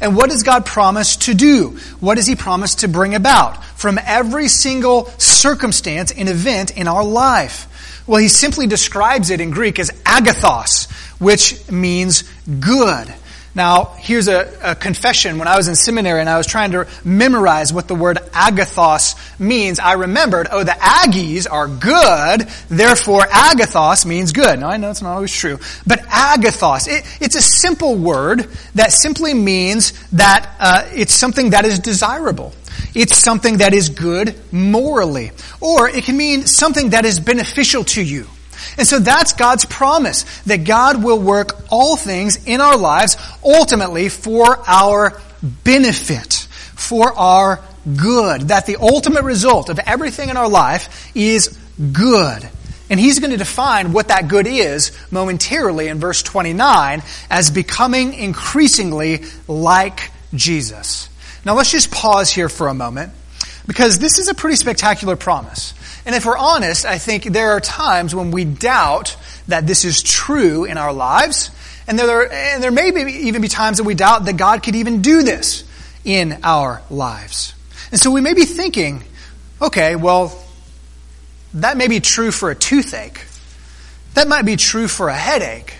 And 0.00 0.16
what 0.16 0.30
does 0.30 0.42
God 0.42 0.66
promise 0.66 1.16
to 1.18 1.34
do? 1.34 1.78
What 2.00 2.16
does 2.16 2.26
He 2.26 2.36
promise 2.36 2.76
to 2.76 2.88
bring 2.88 3.14
about? 3.14 3.62
From 3.76 3.98
every 4.04 4.48
single 4.48 5.06
circumstance 5.18 6.10
and 6.10 6.28
event 6.28 6.76
in 6.76 6.88
our 6.88 7.04
life? 7.04 8.02
Well, 8.06 8.20
he 8.20 8.28
simply 8.28 8.66
describes 8.66 9.30
it 9.30 9.40
in 9.40 9.50
Greek 9.50 9.78
as 9.78 9.90
agathos, 10.04 10.90
which 11.20 11.70
means 11.70 12.22
good. 12.60 13.12
Now, 13.56 13.94
here's 13.96 14.28
a, 14.28 14.52
a, 14.62 14.74
confession. 14.74 15.38
When 15.38 15.48
I 15.48 15.56
was 15.56 15.66
in 15.66 15.76
seminary 15.76 16.20
and 16.20 16.28
I 16.28 16.36
was 16.36 16.46
trying 16.46 16.72
to 16.72 16.86
memorize 17.06 17.72
what 17.72 17.88
the 17.88 17.94
word 17.94 18.18
agathos 18.18 19.16
means, 19.40 19.80
I 19.80 19.94
remembered, 19.94 20.46
oh, 20.50 20.62
the 20.62 20.72
Aggies 20.72 21.50
are 21.50 21.66
good, 21.66 22.46
therefore 22.68 23.22
agathos 23.22 24.04
means 24.04 24.32
good. 24.32 24.60
Now, 24.60 24.68
I 24.68 24.76
know 24.76 24.90
it's 24.90 25.00
not 25.00 25.14
always 25.14 25.32
true, 25.32 25.58
but 25.86 26.00
agathos, 26.00 26.86
it, 26.86 27.06
it's 27.18 27.34
a 27.34 27.40
simple 27.40 27.96
word 27.96 28.40
that 28.74 28.92
simply 28.92 29.32
means 29.32 29.94
that 30.10 30.54
uh, 30.60 30.90
it's 30.94 31.14
something 31.14 31.50
that 31.50 31.64
is 31.64 31.78
desirable. 31.78 32.52
It's 32.96 33.18
something 33.18 33.58
that 33.58 33.74
is 33.74 33.90
good 33.90 34.34
morally. 34.50 35.30
Or 35.60 35.86
it 35.86 36.04
can 36.04 36.16
mean 36.16 36.46
something 36.46 36.90
that 36.90 37.04
is 37.04 37.20
beneficial 37.20 37.84
to 37.84 38.02
you. 38.02 38.26
And 38.78 38.86
so 38.86 38.98
that's 38.98 39.34
God's 39.34 39.66
promise 39.66 40.22
that 40.44 40.64
God 40.64 41.04
will 41.04 41.18
work 41.18 41.66
all 41.70 41.96
things 41.96 42.46
in 42.46 42.62
our 42.62 42.78
lives 42.78 43.18
ultimately 43.44 44.08
for 44.08 44.58
our 44.66 45.20
benefit, 45.42 46.48
for 46.74 47.12
our 47.12 47.62
good. 47.98 48.48
That 48.48 48.64
the 48.64 48.76
ultimate 48.80 49.24
result 49.24 49.68
of 49.68 49.78
everything 49.78 50.30
in 50.30 50.38
our 50.38 50.48
life 50.48 51.14
is 51.14 51.48
good. 51.92 52.48
And 52.88 52.98
he's 52.98 53.18
going 53.18 53.32
to 53.32 53.36
define 53.36 53.92
what 53.92 54.08
that 54.08 54.28
good 54.28 54.46
is 54.46 54.96
momentarily 55.10 55.88
in 55.88 56.00
verse 56.00 56.22
29 56.22 57.02
as 57.28 57.50
becoming 57.50 58.14
increasingly 58.14 59.24
like 59.48 60.12
Jesus. 60.32 61.10
Now 61.46 61.54
let's 61.54 61.70
just 61.70 61.92
pause 61.92 62.28
here 62.28 62.48
for 62.48 62.66
a 62.66 62.74
moment 62.74 63.12
because 63.68 64.00
this 64.00 64.18
is 64.18 64.26
a 64.26 64.34
pretty 64.34 64.56
spectacular 64.56 65.14
promise. 65.14 65.74
And 66.04 66.12
if 66.12 66.26
we're 66.26 66.36
honest, 66.36 66.84
I 66.84 66.98
think 66.98 67.22
there 67.22 67.52
are 67.52 67.60
times 67.60 68.16
when 68.16 68.32
we 68.32 68.44
doubt 68.44 69.16
that 69.46 69.64
this 69.64 69.84
is 69.84 70.02
true 70.02 70.64
in 70.64 70.76
our 70.76 70.92
lives. 70.92 71.52
And 71.86 71.96
there, 71.96 72.22
are, 72.22 72.28
and 72.28 72.60
there 72.60 72.72
may 72.72 72.90
be, 72.90 73.28
even 73.28 73.42
be 73.42 73.48
times 73.48 73.76
that 73.76 73.84
we 73.84 73.94
doubt 73.94 74.24
that 74.24 74.36
God 74.36 74.64
could 74.64 74.74
even 74.74 75.02
do 75.02 75.22
this 75.22 75.62
in 76.04 76.40
our 76.42 76.82
lives. 76.90 77.54
And 77.92 78.00
so 78.00 78.10
we 78.10 78.20
may 78.20 78.34
be 78.34 78.44
thinking, 78.44 79.04
okay, 79.62 79.94
well, 79.94 80.36
that 81.54 81.76
may 81.76 81.86
be 81.86 82.00
true 82.00 82.32
for 82.32 82.50
a 82.50 82.56
toothache. 82.56 83.24
That 84.14 84.26
might 84.26 84.46
be 84.46 84.56
true 84.56 84.88
for 84.88 85.10
a 85.10 85.16
headache. 85.16 85.74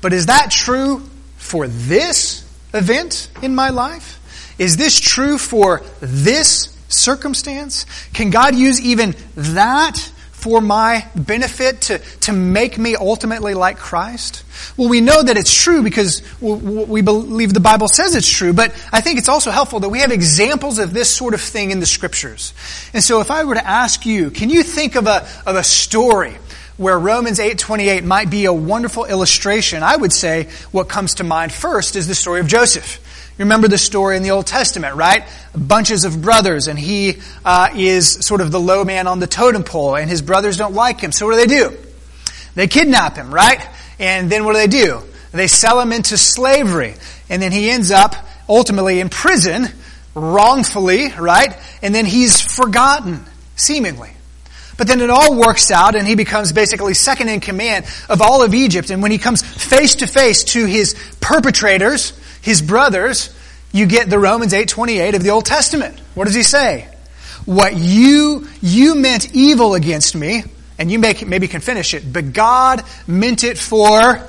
But 0.00 0.14
is 0.14 0.26
that 0.26 0.50
true 0.50 1.02
for 1.36 1.68
this 1.68 2.50
event 2.72 3.28
in 3.42 3.54
my 3.54 3.68
life? 3.68 4.20
Is 4.58 4.76
this 4.76 4.98
true 4.98 5.38
for 5.38 5.82
this 6.00 6.76
circumstance? 6.88 7.86
Can 8.12 8.30
God 8.30 8.54
use 8.54 8.80
even 8.80 9.14
that 9.34 9.96
for 10.42 10.60
my 10.60 11.06
benefit 11.14 11.82
to, 11.82 11.98
to 12.20 12.32
make 12.32 12.76
me 12.76 12.96
ultimately 12.96 13.54
like 13.54 13.78
Christ? 13.78 14.44
Well, 14.76 14.88
we 14.88 15.00
know 15.00 15.22
that 15.22 15.36
it's 15.36 15.54
true 15.54 15.82
because 15.82 16.22
we 16.40 17.00
believe 17.00 17.54
the 17.54 17.60
Bible 17.60 17.88
says 17.88 18.14
it's 18.14 18.30
true, 18.30 18.52
but 18.52 18.70
I 18.92 19.00
think 19.00 19.18
it's 19.18 19.28
also 19.28 19.50
helpful 19.50 19.80
that 19.80 19.88
we 19.88 20.00
have 20.00 20.10
examples 20.10 20.78
of 20.78 20.92
this 20.92 21.14
sort 21.14 21.34
of 21.34 21.40
thing 21.40 21.70
in 21.70 21.80
the 21.80 21.86
scriptures. 21.86 22.54
And 22.92 23.02
so 23.02 23.20
if 23.20 23.30
I 23.30 23.44
were 23.44 23.54
to 23.54 23.66
ask 23.66 24.04
you, 24.04 24.30
can 24.30 24.50
you 24.50 24.62
think 24.62 24.96
of 24.96 25.06
a, 25.06 25.26
of 25.46 25.56
a 25.56 25.62
story 25.62 26.36
where 26.76 26.98
Romans 26.98 27.38
8:28 27.38 28.02
might 28.04 28.30
be 28.30 28.46
a 28.46 28.52
wonderful 28.52 29.04
illustration, 29.04 29.82
I 29.82 29.96
would 29.96 30.12
say 30.12 30.48
what 30.72 30.88
comes 30.88 31.14
to 31.14 31.24
mind 31.24 31.52
first 31.52 31.96
is 31.96 32.08
the 32.08 32.14
story 32.14 32.40
of 32.40 32.46
Joseph. 32.46 32.98
You 33.38 33.44
remember 33.46 33.66
the 33.66 33.78
story 33.78 34.18
in 34.18 34.22
the 34.22 34.32
Old 34.32 34.46
Testament, 34.46 34.94
right? 34.94 35.24
Bunches 35.56 36.04
of 36.04 36.20
brothers, 36.20 36.68
and 36.68 36.78
he 36.78 37.16
uh, 37.44 37.70
is 37.74 38.26
sort 38.26 38.42
of 38.42 38.52
the 38.52 38.60
low 38.60 38.84
man 38.84 39.06
on 39.06 39.20
the 39.20 39.26
totem 39.26 39.64
pole, 39.64 39.96
and 39.96 40.10
his 40.10 40.20
brothers 40.20 40.58
don't 40.58 40.74
like 40.74 41.00
him. 41.00 41.12
So 41.12 41.26
what 41.26 41.32
do 41.32 41.46
they 41.46 41.46
do? 41.46 41.76
They 42.54 42.66
kidnap 42.66 43.16
him, 43.16 43.32
right? 43.32 43.66
And 43.98 44.30
then 44.30 44.44
what 44.44 44.52
do 44.52 44.58
they 44.58 44.66
do? 44.66 45.00
They 45.32 45.46
sell 45.46 45.80
him 45.80 45.92
into 45.92 46.18
slavery, 46.18 46.94
and 47.30 47.40
then 47.40 47.52
he 47.52 47.70
ends 47.70 47.90
up 47.90 48.14
ultimately 48.48 49.00
in 49.00 49.08
prison, 49.08 49.66
wrongfully, 50.14 51.08
right? 51.18 51.56
And 51.80 51.94
then 51.94 52.04
he's 52.04 52.38
forgotten, 52.38 53.24
seemingly. 53.56 54.10
But 54.76 54.88
then 54.88 55.00
it 55.00 55.10
all 55.10 55.38
works 55.38 55.70
out 55.70 55.94
and 55.94 56.06
he 56.06 56.14
becomes 56.14 56.52
basically 56.52 56.94
second 56.94 57.28
in 57.28 57.40
command 57.40 57.84
of 58.08 58.20
all 58.20 58.42
of 58.42 58.54
Egypt. 58.54 58.90
And 58.90 59.02
when 59.02 59.10
he 59.10 59.18
comes 59.18 59.42
face 59.42 59.96
to 59.96 60.06
face 60.06 60.44
to 60.44 60.64
his 60.64 60.94
perpetrators, 61.20 62.12
his 62.42 62.60
brothers, 62.60 63.34
you 63.72 63.86
get 63.86 64.10
the 64.10 64.18
Romans 64.18 64.52
8:28 64.52 65.14
of 65.14 65.22
the 65.22 65.30
Old 65.30 65.46
Testament. 65.46 65.98
What 66.14 66.26
does 66.26 66.34
he 66.34 66.42
say? 66.42 66.88
What 67.46 67.76
you 67.76 68.46
you 68.60 68.94
meant 68.94 69.34
evil 69.34 69.74
against 69.74 70.14
me, 70.14 70.44
and 70.78 70.90
you 70.90 70.98
make, 70.98 71.26
maybe 71.26 71.48
can 71.48 71.60
finish 71.60 71.94
it, 71.94 72.12
but 72.12 72.32
God 72.32 72.84
meant 73.06 73.44
it 73.44 73.58
for 73.58 74.20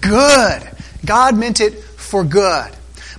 good. 0.00 0.62
God 1.04 1.36
meant 1.36 1.60
it 1.60 1.74
for 1.78 2.24
good. 2.24 2.70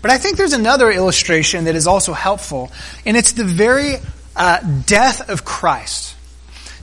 But 0.01 0.11
I 0.11 0.17
think 0.17 0.37
there's 0.37 0.53
another 0.53 0.91
illustration 0.91 1.65
that 1.65 1.75
is 1.75 1.87
also 1.87 2.13
helpful, 2.13 2.71
and 3.05 3.15
it's 3.15 3.33
the 3.33 3.43
very 3.43 3.95
uh, 4.35 4.59
death 4.85 5.29
of 5.29 5.45
Christ. 5.45 6.15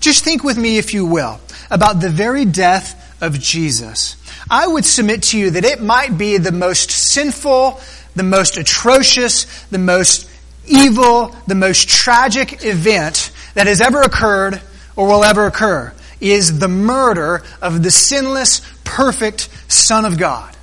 Just 0.00 0.24
think 0.24 0.44
with 0.44 0.56
me, 0.56 0.78
if 0.78 0.94
you 0.94 1.04
will, 1.04 1.40
about 1.70 2.00
the 2.00 2.08
very 2.08 2.44
death 2.44 2.94
of 3.20 3.38
Jesus. 3.38 4.16
I 4.50 4.66
would 4.66 4.84
submit 4.84 5.24
to 5.24 5.38
you 5.38 5.50
that 5.50 5.64
it 5.64 5.82
might 5.82 6.16
be 6.16 6.38
the 6.38 6.52
most 6.52 6.90
sinful, 6.90 7.80
the 8.16 8.22
most 8.22 8.56
atrocious, 8.56 9.44
the 9.66 9.78
most 9.78 10.28
evil, 10.66 11.34
the 11.46 11.54
most 11.54 11.88
tragic 11.88 12.64
event 12.64 13.30
that 13.54 13.66
has 13.66 13.80
ever 13.80 14.02
occurred 14.02 14.60
or 14.96 15.08
will 15.08 15.24
ever 15.24 15.46
occur 15.46 15.92
is 16.20 16.58
the 16.58 16.68
murder 16.68 17.42
of 17.62 17.82
the 17.82 17.90
sinless, 17.90 18.60
perfect 18.84 19.48
Son 19.68 20.04
of 20.04 20.18
God. 20.18 20.56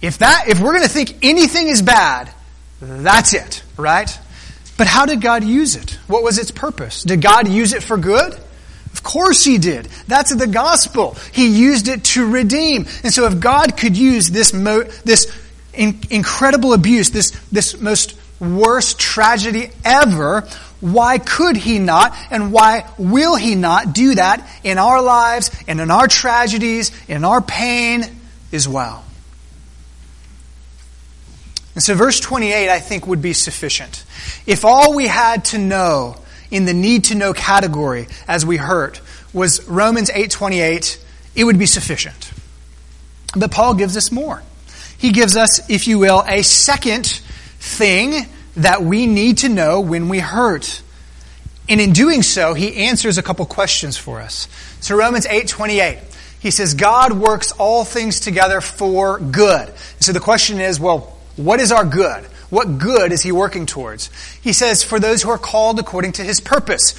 If 0.00 0.18
that, 0.18 0.48
if 0.48 0.60
we're 0.60 0.72
going 0.72 0.82
to 0.82 0.88
think 0.88 1.18
anything 1.22 1.68
is 1.68 1.82
bad, 1.82 2.32
that's 2.80 3.34
it, 3.34 3.62
right? 3.76 4.18
But 4.78 4.86
how 4.86 5.04
did 5.04 5.20
God 5.20 5.44
use 5.44 5.76
it? 5.76 5.98
What 6.06 6.22
was 6.22 6.38
its 6.38 6.50
purpose? 6.50 7.02
Did 7.02 7.20
God 7.20 7.48
use 7.48 7.74
it 7.74 7.82
for 7.82 7.98
good? 7.98 8.34
Of 8.92 9.02
course 9.02 9.44
he 9.44 9.58
did. 9.58 9.86
That's 10.08 10.34
the 10.34 10.46
gospel. 10.46 11.16
He 11.32 11.46
used 11.46 11.88
it 11.88 12.04
to 12.04 12.28
redeem. 12.28 12.86
And 13.02 13.12
so 13.12 13.26
if 13.26 13.40
God 13.40 13.76
could 13.76 13.96
use 13.96 14.30
this, 14.30 14.52
mo- 14.52 14.84
this 15.04 15.32
in- 15.72 16.00
incredible 16.10 16.72
abuse, 16.72 17.10
this, 17.10 17.30
this 17.52 17.80
most 17.80 18.16
worst 18.40 18.98
tragedy 18.98 19.70
ever, 19.84 20.48
why 20.80 21.18
could 21.18 21.56
he 21.56 21.78
not 21.78 22.16
and 22.30 22.52
why 22.52 22.90
will 22.98 23.36
he 23.36 23.54
not 23.54 23.92
do 23.92 24.14
that 24.14 24.48
in 24.64 24.78
our 24.78 25.02
lives 25.02 25.50
and 25.68 25.80
in 25.80 25.90
our 25.90 26.08
tragedies, 26.08 26.90
in 27.06 27.24
our 27.24 27.40
pain 27.40 28.04
as 28.52 28.66
well? 28.66 29.04
And 31.74 31.82
so 31.82 31.94
verse 31.94 32.18
28 32.18 32.68
I 32.68 32.80
think 32.80 33.06
would 33.06 33.22
be 33.22 33.32
sufficient. 33.32 34.04
If 34.46 34.64
all 34.64 34.94
we 34.94 35.06
had 35.06 35.44
to 35.46 35.58
know 35.58 36.16
in 36.50 36.64
the 36.64 36.74
need 36.74 37.04
to 37.04 37.14
know 37.14 37.32
category, 37.32 38.08
as 38.26 38.44
we 38.44 38.56
heard, 38.56 38.98
was 39.32 39.66
Romans 39.66 40.10
8:28, 40.10 40.98
it 41.34 41.44
would 41.44 41.58
be 41.58 41.66
sufficient. 41.66 42.32
But 43.36 43.50
Paul 43.50 43.74
gives 43.74 43.96
us 43.96 44.10
more. 44.10 44.42
He 44.98 45.12
gives 45.12 45.36
us, 45.36 45.60
if 45.70 45.86
you 45.86 45.98
will, 45.98 46.24
a 46.26 46.42
second 46.42 47.06
thing 47.58 48.26
that 48.56 48.82
we 48.82 49.06
need 49.06 49.38
to 49.38 49.48
know 49.48 49.80
when 49.80 50.08
we 50.08 50.18
hurt. 50.18 50.82
And 51.68 51.80
in 51.80 51.92
doing 51.92 52.22
so, 52.22 52.52
he 52.52 52.84
answers 52.84 53.16
a 53.16 53.22
couple 53.22 53.46
questions 53.46 53.96
for 53.96 54.20
us. 54.20 54.48
So 54.80 54.96
Romans 54.96 55.26
8:28, 55.26 55.98
he 56.40 56.50
says 56.50 56.74
God 56.74 57.12
works 57.12 57.52
all 57.52 57.84
things 57.84 58.18
together 58.18 58.60
for 58.60 59.20
good. 59.20 59.72
So 60.00 60.12
the 60.12 60.20
question 60.20 60.60
is, 60.60 60.80
well, 60.80 61.16
what 61.36 61.60
is 61.60 61.70
our 61.70 61.84
good? 61.84 62.26
What 62.50 62.78
good 62.78 63.12
is 63.12 63.22
he 63.22 63.32
working 63.32 63.66
towards? 63.66 64.10
He 64.40 64.52
says, 64.52 64.82
for 64.82 65.00
those 65.00 65.22
who 65.22 65.30
are 65.30 65.38
called 65.38 65.78
according 65.78 66.12
to 66.12 66.24
his 66.24 66.40
purpose. 66.40 66.98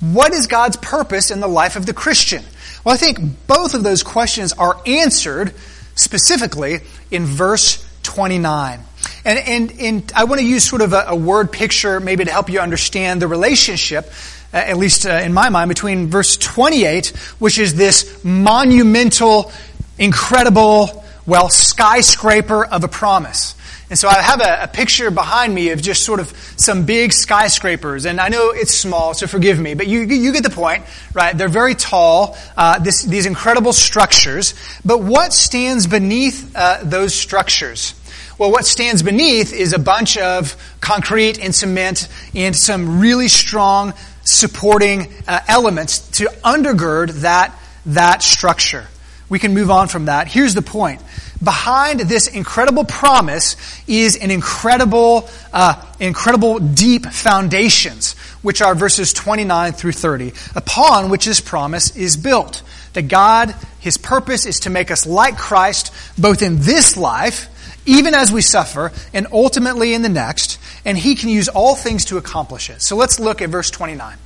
What 0.00 0.32
is 0.32 0.46
God's 0.46 0.76
purpose 0.76 1.30
in 1.30 1.40
the 1.40 1.48
life 1.48 1.76
of 1.76 1.86
the 1.86 1.94
Christian? 1.94 2.44
Well, 2.84 2.94
I 2.94 2.98
think 2.98 3.46
both 3.46 3.74
of 3.74 3.82
those 3.82 4.02
questions 4.02 4.52
are 4.52 4.80
answered 4.86 5.54
specifically 5.96 6.80
in 7.10 7.24
verse 7.24 7.84
29. 8.04 8.80
And, 9.24 9.38
and, 9.38 9.80
and 9.80 10.12
I 10.14 10.24
want 10.24 10.40
to 10.40 10.46
use 10.46 10.62
sort 10.62 10.82
of 10.82 10.92
a, 10.92 11.06
a 11.08 11.16
word 11.16 11.50
picture 11.50 11.98
maybe 11.98 12.24
to 12.24 12.30
help 12.30 12.48
you 12.48 12.60
understand 12.60 13.20
the 13.20 13.26
relationship, 13.26 14.12
uh, 14.52 14.58
at 14.58 14.76
least 14.76 15.06
uh, 15.06 15.10
in 15.10 15.32
my 15.32 15.48
mind, 15.48 15.68
between 15.68 16.08
verse 16.08 16.36
28, 16.36 17.08
which 17.38 17.58
is 17.58 17.74
this 17.74 18.22
monumental, 18.22 19.50
incredible, 19.98 21.04
well, 21.26 21.48
skyscraper 21.48 22.64
of 22.64 22.84
a 22.84 22.88
promise. 22.88 23.54
And 23.88 23.96
so 23.96 24.08
I 24.08 24.20
have 24.20 24.40
a, 24.40 24.64
a, 24.64 24.68
picture 24.68 25.12
behind 25.12 25.54
me 25.54 25.70
of 25.70 25.80
just 25.80 26.02
sort 26.02 26.18
of 26.18 26.28
some 26.56 26.86
big 26.86 27.12
skyscrapers. 27.12 28.04
And 28.04 28.20
I 28.20 28.28
know 28.28 28.50
it's 28.50 28.74
small, 28.74 29.14
so 29.14 29.28
forgive 29.28 29.60
me, 29.60 29.74
but 29.74 29.86
you, 29.86 30.00
you 30.00 30.32
get 30.32 30.42
the 30.42 30.50
point, 30.50 30.84
right? 31.14 31.38
They're 31.38 31.48
very 31.48 31.76
tall, 31.76 32.36
uh, 32.56 32.80
this, 32.80 33.02
these 33.02 33.26
incredible 33.26 33.72
structures. 33.72 34.54
But 34.84 35.02
what 35.02 35.32
stands 35.32 35.86
beneath 35.86 36.52
uh, 36.56 36.80
those 36.82 37.14
structures? 37.14 37.94
Well, 38.38 38.50
what 38.50 38.66
stands 38.66 39.04
beneath 39.04 39.52
is 39.52 39.72
a 39.72 39.78
bunch 39.78 40.18
of 40.18 40.56
concrete 40.80 41.38
and 41.38 41.54
cement 41.54 42.08
and 42.34 42.56
some 42.56 42.98
really 43.00 43.28
strong 43.28 43.94
supporting 44.24 45.12
uh, 45.28 45.40
elements 45.46 46.00
to 46.18 46.24
undergird 46.44 47.20
that, 47.20 47.56
that 47.86 48.24
structure. 48.24 48.88
We 49.28 49.38
can 49.38 49.54
move 49.54 49.70
on 49.70 49.88
from 49.88 50.06
that. 50.06 50.28
Here's 50.28 50.54
the 50.54 50.62
point. 50.62 51.00
Behind 51.42 52.00
this 52.00 52.28
incredible 52.28 52.84
promise 52.84 53.56
is 53.86 54.16
an 54.16 54.30
incredible, 54.30 55.28
uh, 55.52 55.82
incredible 56.00 56.58
deep 56.58 57.06
foundations, 57.06 58.14
which 58.42 58.62
are 58.62 58.74
verses 58.74 59.12
29 59.12 59.72
through 59.72 59.92
30, 59.92 60.32
upon 60.54 61.10
which 61.10 61.26
this 61.26 61.40
promise 61.40 61.94
is 61.96 62.16
built. 62.16 62.62
That 62.94 63.08
God, 63.08 63.54
His 63.80 63.98
purpose 63.98 64.46
is 64.46 64.60
to 64.60 64.70
make 64.70 64.90
us 64.90 65.06
like 65.06 65.36
Christ, 65.36 65.92
both 66.18 66.40
in 66.40 66.60
this 66.60 66.96
life 66.96 67.48
even 67.86 68.14
as 68.14 68.32
we 68.32 68.42
suffer, 68.42 68.92
and 69.14 69.28
ultimately 69.32 69.94
in 69.94 70.02
the 70.02 70.08
next, 70.08 70.58
and 70.84 70.98
he 70.98 71.14
can 71.14 71.28
use 71.28 71.48
all 71.48 71.76
things 71.76 72.04
to 72.06 72.18
accomplish 72.18 72.68
it. 72.68 72.82
So 72.82 72.96
let's 72.96 73.18
look 73.20 73.40
at 73.40 73.48
verse 73.48 73.70
29. 73.70 74.16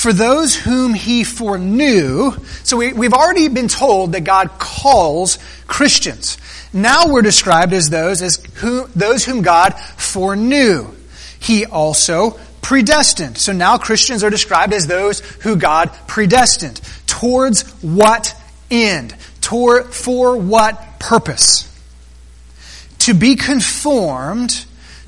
For 0.00 0.12
those 0.12 0.56
whom 0.56 0.94
he 0.94 1.24
foreknew, 1.24 2.32
so 2.62 2.76
we, 2.76 2.88
have 2.88 3.12
already 3.12 3.48
been 3.48 3.68
told 3.68 4.12
that 4.12 4.22
God 4.22 4.50
calls 4.58 5.38
Christians. 5.66 6.38
Now 6.72 7.08
we're 7.08 7.22
described 7.22 7.72
as 7.72 7.90
those 7.90 8.22
as 8.22 8.36
who, 8.54 8.86
those 8.96 9.24
whom 9.24 9.42
God 9.42 9.74
foreknew. 9.96 10.86
He 11.38 11.66
also 11.66 12.38
predestined. 12.62 13.36
So 13.38 13.52
now 13.52 13.78
Christians 13.78 14.24
are 14.24 14.30
described 14.30 14.72
as 14.72 14.86
those 14.86 15.20
who 15.20 15.56
God 15.56 15.90
predestined. 16.06 16.80
Towards 17.06 17.62
what 17.82 18.34
end? 18.70 19.14
Toward, 19.40 19.92
for 19.92 20.36
what 20.36 20.98
purpose? 20.98 21.70
to 23.00 23.14
be 23.14 23.34
conformed 23.34 24.64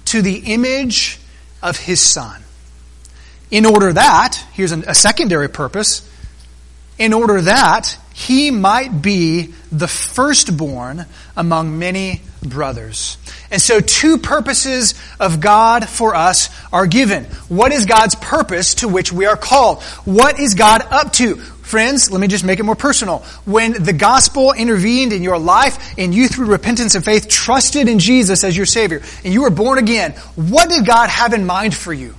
to 0.06 0.22
the 0.22 0.38
image 0.52 1.18
of 1.62 1.78
his 1.78 2.00
son. 2.00 2.42
In 3.52 3.66
order 3.66 3.92
that, 3.92 4.42
here's 4.54 4.72
a 4.72 4.94
secondary 4.94 5.48
purpose, 5.48 6.08
in 6.98 7.12
order 7.12 7.42
that 7.42 7.98
he 8.14 8.50
might 8.50 9.02
be 9.02 9.54
the 9.70 9.86
firstborn 9.86 11.04
among 11.36 11.78
many 11.78 12.22
brothers. 12.42 13.18
And 13.50 13.60
so 13.60 13.80
two 13.80 14.16
purposes 14.16 14.94
of 15.20 15.40
God 15.40 15.86
for 15.86 16.14
us 16.14 16.48
are 16.72 16.86
given. 16.86 17.24
What 17.48 17.72
is 17.72 17.84
God's 17.84 18.14
purpose 18.14 18.76
to 18.76 18.88
which 18.88 19.12
we 19.12 19.26
are 19.26 19.36
called? 19.36 19.82
What 20.04 20.40
is 20.40 20.54
God 20.54 20.82
up 20.90 21.12
to? 21.14 21.36
Friends, 21.36 22.10
let 22.10 22.22
me 22.22 22.28
just 22.28 22.44
make 22.44 22.58
it 22.58 22.64
more 22.64 22.74
personal. 22.74 23.18
When 23.44 23.82
the 23.82 23.92
gospel 23.92 24.52
intervened 24.52 25.12
in 25.12 25.22
your 25.22 25.38
life 25.38 25.94
and 25.98 26.14
you 26.14 26.26
through 26.28 26.46
repentance 26.46 26.94
and 26.94 27.04
faith 27.04 27.28
trusted 27.28 27.86
in 27.86 27.98
Jesus 27.98 28.44
as 28.44 28.56
your 28.56 28.66
Savior 28.66 29.02
and 29.24 29.34
you 29.34 29.42
were 29.42 29.50
born 29.50 29.78
again, 29.78 30.12
what 30.36 30.70
did 30.70 30.86
God 30.86 31.10
have 31.10 31.34
in 31.34 31.44
mind 31.44 31.74
for 31.74 31.92
you? 31.92 32.14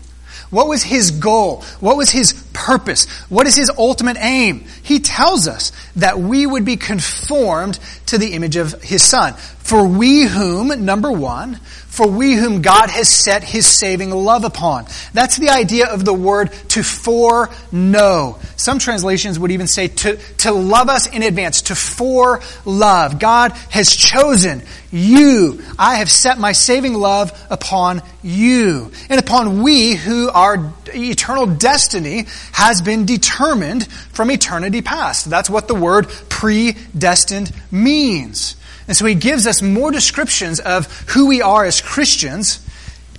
What 0.53 0.67
was 0.67 0.83
his 0.83 1.09
goal? 1.09 1.63
What 1.79 1.97
was 1.97 2.11
his 2.11 2.33
purpose? 2.53 3.09
What 3.27 3.47
is 3.47 3.55
his 3.55 3.71
ultimate 3.75 4.17
aim? 4.19 4.65
He 4.83 4.99
tells 4.99 5.47
us 5.47 5.71
that 5.95 6.19
we 6.19 6.45
would 6.45 6.63
be 6.63 6.77
conformed 6.77 7.79
to 8.05 8.19
the 8.19 8.33
image 8.33 8.55
of 8.55 8.79
his 8.83 9.03
son. 9.03 9.33
For 9.33 9.83
we 9.83 10.25
whom, 10.25 10.85
number 10.85 11.11
one, 11.11 11.59
for 11.93 12.07
we 12.07 12.33
whom 12.33 12.63
God 12.63 12.89
has 12.89 13.07
set 13.07 13.43
his 13.43 13.67
saving 13.67 14.09
love 14.09 14.45
upon. 14.45 14.87
That's 15.13 15.37
the 15.37 15.49
idea 15.49 15.85
of 15.85 16.03
the 16.03 16.13
word 16.13 16.51
to 16.69 16.81
foreknow. 16.81 18.39
Some 18.55 18.79
translations 18.79 19.37
would 19.37 19.51
even 19.51 19.67
say 19.67 19.89
to, 19.89 20.17
to 20.37 20.51
love 20.51 20.89
us 20.89 21.05
in 21.05 21.21
advance, 21.21 21.61
to 21.63 21.73
forelove. 21.73 23.19
God 23.19 23.51
has 23.69 23.95
chosen 23.95 24.63
you. 24.91 25.61
I 25.77 25.97
have 25.97 26.09
set 26.09 26.39
my 26.39 26.53
saving 26.53 26.95
love 26.95 27.31
upon 27.51 28.01
you. 28.23 28.91
And 29.07 29.19
upon 29.19 29.61
we 29.61 29.93
who 29.93 30.31
our 30.31 30.73
eternal 30.87 31.45
destiny 31.45 32.25
has 32.53 32.81
been 32.81 33.05
determined 33.05 33.85
from 34.13 34.31
eternity 34.31 34.81
past. 34.81 35.29
That's 35.29 35.49
what 35.49 35.67
the 35.67 35.75
word 35.75 36.09
predestined 36.27 37.51
means. 37.71 38.55
And 38.87 38.97
so 38.97 39.05
he 39.05 39.15
gives 39.15 39.47
us 39.47 39.61
more 39.61 39.91
descriptions 39.91 40.59
of 40.59 40.91
who 41.09 41.27
we 41.27 41.41
are 41.41 41.65
as 41.65 41.81
Christians. 41.81 42.65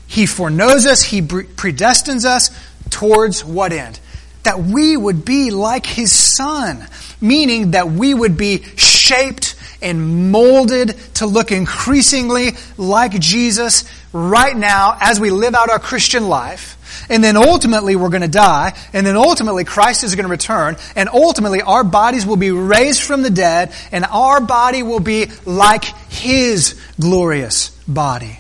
He 0.06 0.26
foreknows 0.26 0.86
us, 0.86 1.02
he 1.02 1.22
predestines 1.22 2.24
us 2.24 2.50
towards 2.90 3.44
what 3.44 3.72
end? 3.72 3.98
That 4.42 4.60
we 4.60 4.96
would 4.96 5.24
be 5.24 5.50
like 5.50 5.86
his 5.86 6.12
son, 6.12 6.86
meaning 7.20 7.70
that 7.70 7.90
we 7.90 8.12
would 8.12 8.36
be 8.36 8.62
shaped 8.76 9.56
and 9.80 10.30
molded 10.30 10.96
to 11.14 11.26
look 11.26 11.52
increasingly 11.52 12.52
like 12.76 13.18
Jesus 13.20 13.84
right 14.12 14.56
now 14.56 14.96
as 15.00 15.18
we 15.18 15.30
live 15.30 15.54
out 15.54 15.70
our 15.70 15.78
Christian 15.78 16.28
life. 16.28 16.73
And 17.08 17.22
then 17.22 17.36
ultimately 17.36 17.96
we're 17.96 18.08
going 18.08 18.22
to 18.22 18.28
die. 18.28 18.76
And 18.92 19.06
then 19.06 19.16
ultimately 19.16 19.64
Christ 19.64 20.04
is 20.04 20.14
going 20.14 20.24
to 20.24 20.30
return. 20.30 20.76
And 20.96 21.08
ultimately 21.08 21.62
our 21.62 21.84
bodies 21.84 22.26
will 22.26 22.36
be 22.36 22.50
raised 22.50 23.02
from 23.02 23.22
the 23.22 23.30
dead. 23.30 23.72
And 23.92 24.04
our 24.04 24.40
body 24.40 24.82
will 24.82 25.00
be 25.00 25.26
like 25.44 25.84
His 25.84 26.80
glorious 27.00 27.70
body. 27.86 28.38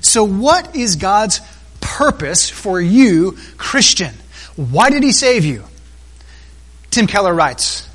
So 0.00 0.24
what 0.24 0.74
is 0.74 0.96
God's 0.96 1.40
purpose 1.80 2.48
for 2.48 2.80
you, 2.80 3.36
Christian? 3.56 4.14
Why 4.56 4.90
did 4.90 5.02
He 5.02 5.12
save 5.12 5.44
you? 5.44 5.64
Tim 6.90 7.06
Keller 7.06 7.34
writes, 7.34 7.88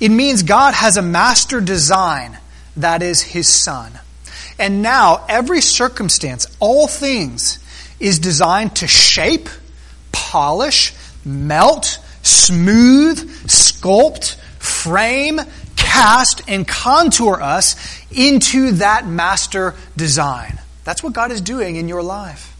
it 0.00 0.10
means 0.10 0.42
God 0.42 0.74
has 0.74 0.96
a 0.96 1.02
master 1.02 1.60
design 1.60 2.36
that 2.76 3.02
is 3.02 3.22
His 3.22 3.48
Son. 3.48 3.92
And 4.58 4.82
now 4.82 5.24
every 5.28 5.60
circumstance, 5.60 6.46
all 6.60 6.86
things, 6.86 7.58
is 8.00 8.18
designed 8.18 8.76
to 8.76 8.86
shape, 8.86 9.48
polish, 10.12 10.94
melt, 11.24 11.98
smooth, 12.22 13.18
sculpt, 13.46 14.36
frame, 14.58 15.40
cast, 15.76 16.42
and 16.48 16.66
contour 16.66 17.40
us 17.40 17.76
into 18.10 18.72
that 18.72 19.06
master 19.06 19.74
design. 19.96 20.58
That's 20.84 21.02
what 21.02 21.12
God 21.12 21.30
is 21.30 21.40
doing 21.40 21.76
in 21.76 21.88
your 21.88 22.02
life. 22.02 22.50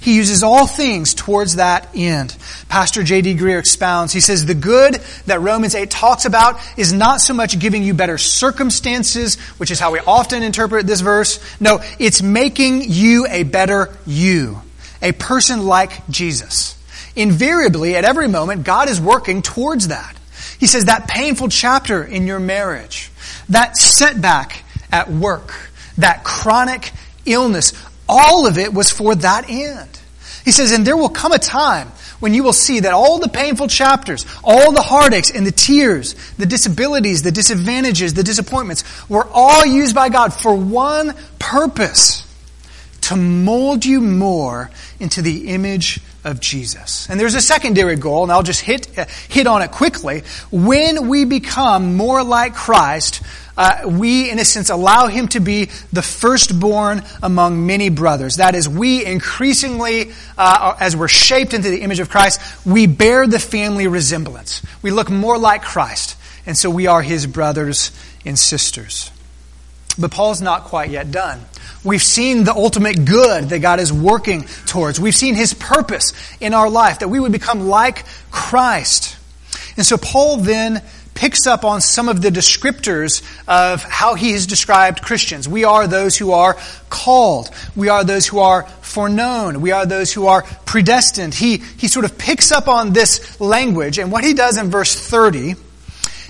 He 0.00 0.14
uses 0.14 0.42
all 0.42 0.66
things 0.66 1.12
towards 1.12 1.56
that 1.56 1.88
end. 1.94 2.36
Pastor 2.68 3.02
J.D. 3.02 3.34
Greear 3.34 3.58
expounds. 3.58 4.12
He 4.12 4.20
says, 4.20 4.46
the 4.46 4.54
good 4.54 4.94
that 5.26 5.40
Romans 5.40 5.74
8 5.74 5.90
talks 5.90 6.24
about 6.24 6.60
is 6.78 6.92
not 6.92 7.20
so 7.20 7.34
much 7.34 7.58
giving 7.58 7.82
you 7.82 7.94
better 7.94 8.16
circumstances, 8.16 9.36
which 9.58 9.70
is 9.70 9.80
how 9.80 9.92
we 9.92 9.98
often 9.98 10.42
interpret 10.42 10.86
this 10.86 11.00
verse. 11.00 11.40
No, 11.58 11.80
it's 11.98 12.22
making 12.22 12.82
you 12.84 13.26
a 13.28 13.42
better 13.42 13.96
you 14.06 14.62
a 15.02 15.12
person 15.12 15.66
like 15.66 16.08
Jesus. 16.08 16.76
Invariably, 17.16 17.96
at 17.96 18.04
every 18.04 18.28
moment, 18.28 18.64
God 18.64 18.88
is 18.88 19.00
working 19.00 19.42
towards 19.42 19.88
that. 19.88 20.16
He 20.58 20.66
says 20.66 20.86
that 20.86 21.08
painful 21.08 21.48
chapter 21.48 22.02
in 22.02 22.26
your 22.26 22.40
marriage, 22.40 23.10
that 23.48 23.76
setback 23.76 24.64
at 24.90 25.10
work, 25.10 25.52
that 25.98 26.24
chronic 26.24 26.92
illness, 27.26 27.72
all 28.08 28.46
of 28.46 28.58
it 28.58 28.72
was 28.72 28.90
for 28.90 29.14
that 29.14 29.48
end. 29.48 29.88
He 30.44 30.52
says, 30.52 30.72
and 30.72 30.86
there 30.86 30.96
will 30.96 31.08
come 31.08 31.32
a 31.32 31.38
time 31.38 31.88
when 32.20 32.34
you 32.34 32.42
will 32.42 32.52
see 32.52 32.80
that 32.80 32.92
all 32.92 33.18
the 33.18 33.28
painful 33.28 33.68
chapters, 33.68 34.26
all 34.42 34.72
the 34.72 34.82
heartaches 34.82 35.30
and 35.30 35.46
the 35.46 35.52
tears, 35.52 36.14
the 36.36 36.46
disabilities, 36.46 37.22
the 37.22 37.30
disadvantages, 37.30 38.14
the 38.14 38.22
disappointments 38.22 38.84
were 39.08 39.26
all 39.30 39.64
used 39.64 39.94
by 39.94 40.08
God 40.08 40.32
for 40.32 40.54
one 40.54 41.14
purpose 41.38 42.27
to 43.02 43.16
mold 43.16 43.84
you 43.84 44.00
more 44.00 44.70
into 45.00 45.22
the 45.22 45.48
image 45.48 46.00
of 46.24 46.40
Jesus. 46.40 47.08
And 47.08 47.18
there's 47.18 47.34
a 47.34 47.40
secondary 47.40 47.96
goal, 47.96 48.22
and 48.24 48.32
I'll 48.32 48.42
just 48.42 48.60
hit, 48.60 48.98
uh, 48.98 49.06
hit 49.28 49.46
on 49.46 49.62
it 49.62 49.70
quickly. 49.70 50.22
When 50.50 51.08
we 51.08 51.24
become 51.24 51.96
more 51.96 52.22
like 52.22 52.54
Christ, 52.54 53.22
uh, 53.56 53.82
we, 53.86 54.30
in 54.30 54.38
a 54.38 54.44
sense, 54.44 54.70
allow 54.70 55.08
him 55.08 55.28
to 55.28 55.40
be 55.40 55.66
the 55.92 56.02
firstborn 56.02 57.02
among 57.22 57.66
many 57.66 57.88
brothers. 57.88 58.36
That 58.36 58.54
is, 58.54 58.68
we 58.68 59.04
increasingly, 59.04 60.12
uh, 60.36 60.76
as 60.78 60.96
we're 60.96 61.08
shaped 61.08 61.54
into 61.54 61.70
the 61.70 61.80
image 61.82 61.98
of 61.98 62.08
Christ, 62.08 62.40
we 62.64 62.86
bear 62.86 63.26
the 63.26 63.40
family 63.40 63.88
resemblance. 63.88 64.62
We 64.82 64.90
look 64.90 65.10
more 65.10 65.38
like 65.38 65.62
Christ. 65.62 66.16
And 66.46 66.56
so 66.56 66.70
we 66.70 66.86
are 66.86 67.02
his 67.02 67.26
brothers 67.26 67.90
and 68.24 68.38
sisters. 68.38 69.10
But 69.98 70.12
Paul's 70.12 70.40
not 70.40 70.64
quite 70.64 70.90
yet 70.90 71.10
done. 71.10 71.40
We've 71.88 72.02
seen 72.02 72.44
the 72.44 72.52
ultimate 72.52 73.06
good 73.06 73.48
that 73.48 73.60
God 73.60 73.80
is 73.80 73.90
working 73.90 74.44
towards. 74.66 75.00
We've 75.00 75.16
seen 75.16 75.34
His 75.34 75.54
purpose 75.54 76.12
in 76.38 76.52
our 76.52 76.68
life, 76.68 76.98
that 76.98 77.08
we 77.08 77.18
would 77.18 77.32
become 77.32 77.68
like 77.68 78.04
Christ. 78.30 79.16
And 79.78 79.86
so 79.86 79.96
Paul 79.96 80.36
then 80.36 80.82
picks 81.14 81.46
up 81.46 81.64
on 81.64 81.80
some 81.80 82.10
of 82.10 82.20
the 82.20 82.28
descriptors 82.28 83.22
of 83.48 83.82
how 83.82 84.16
he 84.16 84.32
has 84.32 84.46
described 84.46 85.00
Christians. 85.00 85.48
We 85.48 85.64
are 85.64 85.86
those 85.86 86.14
who 86.14 86.32
are 86.32 86.58
called. 86.90 87.50
We 87.74 87.88
are 87.88 88.04
those 88.04 88.26
who 88.26 88.40
are 88.40 88.64
foreknown. 88.82 89.62
We 89.62 89.72
are 89.72 89.86
those 89.86 90.12
who 90.12 90.26
are 90.26 90.42
predestined. 90.66 91.32
He, 91.32 91.56
he 91.56 91.88
sort 91.88 92.04
of 92.04 92.18
picks 92.18 92.52
up 92.52 92.68
on 92.68 92.92
this 92.92 93.40
language, 93.40 93.98
and 93.98 94.12
what 94.12 94.24
he 94.24 94.34
does 94.34 94.58
in 94.58 94.70
verse 94.70 94.94
30 94.94 95.54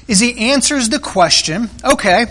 is 0.07 0.21
he 0.21 0.53
answers 0.53 0.89
the 0.89 1.01
question, 1.01 1.69
okay, 1.85 2.27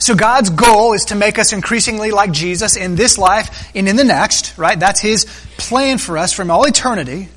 So 0.00 0.14
God's 0.14 0.48
goal 0.48 0.94
is 0.94 1.04
to 1.06 1.14
make 1.14 1.38
us 1.38 1.52
increasingly 1.52 2.10
like 2.10 2.32
Jesus 2.32 2.76
in 2.76 2.96
this 2.96 3.18
life 3.18 3.70
and 3.74 3.86
in 3.86 3.96
the 3.96 4.04
next, 4.04 4.56
right? 4.56 4.80
That's 4.80 4.98
His 4.98 5.26
plan 5.58 5.98
for 5.98 6.16
us 6.16 6.32
from 6.32 6.50
all 6.50 6.66
eternity. 6.66 7.28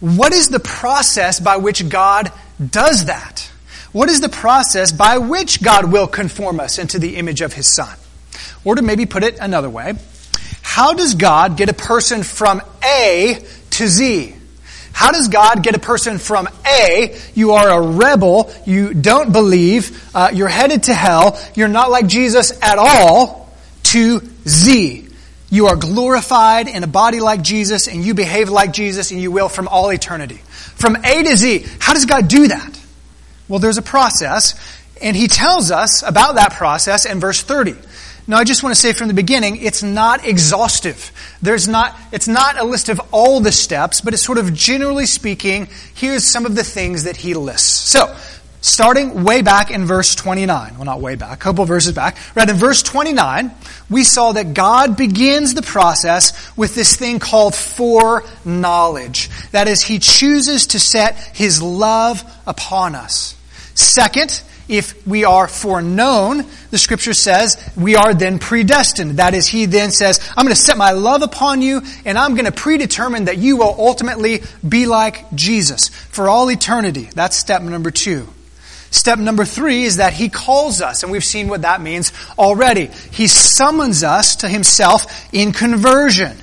What 0.00 0.32
is 0.32 0.48
the 0.48 0.58
process 0.58 1.38
by 1.38 1.58
which 1.58 1.88
God 1.88 2.32
does 2.70 3.04
that? 3.06 3.48
What 3.92 4.08
is 4.08 4.20
the 4.20 4.28
process 4.28 4.90
by 4.90 5.18
which 5.18 5.62
God 5.62 5.90
will 5.90 6.08
conform 6.08 6.58
us 6.58 6.78
into 6.80 6.98
the 6.98 7.16
image 7.16 7.40
of 7.40 7.52
His 7.52 7.72
Son? 7.72 7.96
Or 8.64 8.74
to 8.74 8.82
maybe 8.82 9.06
put 9.06 9.22
it 9.22 9.38
another 9.40 9.70
way, 9.70 9.94
how 10.62 10.94
does 10.94 11.14
God 11.14 11.56
get 11.56 11.68
a 11.68 11.74
person 11.74 12.24
from 12.24 12.60
A 12.84 13.38
to 13.70 13.86
Z? 13.86 14.35
How 14.96 15.12
does 15.12 15.28
God 15.28 15.62
get 15.62 15.74
a 15.74 15.78
person 15.78 16.16
from 16.16 16.48
A, 16.66 17.20
you 17.34 17.52
are 17.52 17.68
a 17.68 17.86
rebel, 17.86 18.50
you 18.64 18.94
don't 18.94 19.30
believe, 19.30 20.10
uh, 20.14 20.30
you're 20.32 20.48
headed 20.48 20.84
to 20.84 20.94
hell, 20.94 21.38
you're 21.54 21.68
not 21.68 21.90
like 21.90 22.06
Jesus 22.06 22.50
at 22.62 22.78
all, 22.78 23.54
to 23.82 24.22
Z? 24.48 25.06
You 25.50 25.66
are 25.66 25.76
glorified 25.76 26.68
in 26.68 26.82
a 26.82 26.86
body 26.86 27.20
like 27.20 27.42
Jesus 27.42 27.88
and 27.88 28.02
you 28.02 28.14
behave 28.14 28.48
like 28.48 28.72
Jesus 28.72 29.10
and 29.10 29.20
you 29.20 29.30
will 29.30 29.50
from 29.50 29.68
all 29.68 29.92
eternity. 29.92 30.40
From 30.76 30.96
A 30.96 31.22
to 31.24 31.36
Z, 31.36 31.66
how 31.78 31.92
does 31.92 32.06
God 32.06 32.26
do 32.26 32.48
that? 32.48 32.80
Well, 33.48 33.58
there's 33.58 33.76
a 33.76 33.82
process 33.82 34.54
and 35.02 35.14
he 35.14 35.28
tells 35.28 35.70
us 35.70 36.04
about 36.04 36.36
that 36.36 36.54
process 36.54 37.04
in 37.04 37.20
verse 37.20 37.42
30. 37.42 37.74
Now, 38.28 38.38
I 38.38 38.44
just 38.44 38.64
want 38.64 38.74
to 38.74 38.80
say 38.80 38.92
from 38.92 39.06
the 39.06 39.14
beginning, 39.14 39.58
it's 39.62 39.84
not 39.84 40.26
exhaustive. 40.26 41.12
There's 41.42 41.68
not, 41.68 41.96
it's 42.10 42.26
not 42.26 42.58
a 42.58 42.64
list 42.64 42.88
of 42.88 43.00
all 43.12 43.38
the 43.38 43.52
steps, 43.52 44.00
but 44.00 44.14
it's 44.14 44.22
sort 44.22 44.38
of 44.38 44.52
generally 44.52 45.06
speaking, 45.06 45.68
here's 45.94 46.24
some 46.24 46.44
of 46.44 46.56
the 46.56 46.64
things 46.64 47.04
that 47.04 47.16
he 47.16 47.34
lists. 47.34 47.68
So, 47.68 48.16
starting 48.60 49.22
way 49.22 49.42
back 49.42 49.70
in 49.70 49.84
verse 49.84 50.16
29, 50.16 50.74
well, 50.74 50.84
not 50.84 51.00
way 51.00 51.14
back, 51.14 51.34
a 51.34 51.36
couple 51.36 51.62
of 51.62 51.68
verses 51.68 51.92
back, 51.92 52.16
right, 52.34 52.48
in 52.48 52.56
verse 52.56 52.82
29, 52.82 53.52
we 53.88 54.02
saw 54.02 54.32
that 54.32 54.54
God 54.54 54.96
begins 54.96 55.54
the 55.54 55.62
process 55.62 56.56
with 56.56 56.74
this 56.74 56.96
thing 56.96 57.20
called 57.20 57.54
foreknowledge. 57.54 59.30
That 59.52 59.68
is, 59.68 59.82
he 59.82 60.00
chooses 60.00 60.66
to 60.68 60.80
set 60.80 61.16
his 61.36 61.62
love 61.62 62.24
upon 62.44 62.96
us. 62.96 63.36
Second, 63.74 64.42
if 64.68 65.06
we 65.06 65.24
are 65.24 65.46
foreknown, 65.48 66.44
the 66.70 66.78
scripture 66.78 67.14
says 67.14 67.56
we 67.76 67.96
are 67.96 68.14
then 68.14 68.38
predestined. 68.38 69.18
That 69.18 69.34
is, 69.34 69.46
he 69.46 69.66
then 69.66 69.90
says, 69.90 70.20
I'm 70.36 70.44
going 70.44 70.54
to 70.54 70.60
set 70.60 70.76
my 70.76 70.92
love 70.92 71.22
upon 71.22 71.62
you 71.62 71.82
and 72.04 72.18
I'm 72.18 72.34
going 72.34 72.46
to 72.46 72.52
predetermine 72.52 73.26
that 73.26 73.38
you 73.38 73.56
will 73.56 73.74
ultimately 73.78 74.42
be 74.66 74.86
like 74.86 75.32
Jesus 75.34 75.88
for 75.88 76.28
all 76.28 76.50
eternity. 76.50 77.08
That's 77.14 77.36
step 77.36 77.62
number 77.62 77.90
two. 77.90 78.28
Step 78.90 79.18
number 79.18 79.44
three 79.44 79.82
is 79.82 79.96
that 79.96 80.12
he 80.12 80.28
calls 80.28 80.80
us, 80.80 81.02
and 81.02 81.10
we've 81.12 81.24
seen 81.24 81.48
what 81.48 81.62
that 81.62 81.80
means 81.80 82.12
already. 82.38 82.86
He 83.10 83.26
summons 83.26 84.02
us 84.02 84.36
to 84.36 84.48
himself 84.48 85.28
in 85.34 85.52
conversion. 85.52 86.36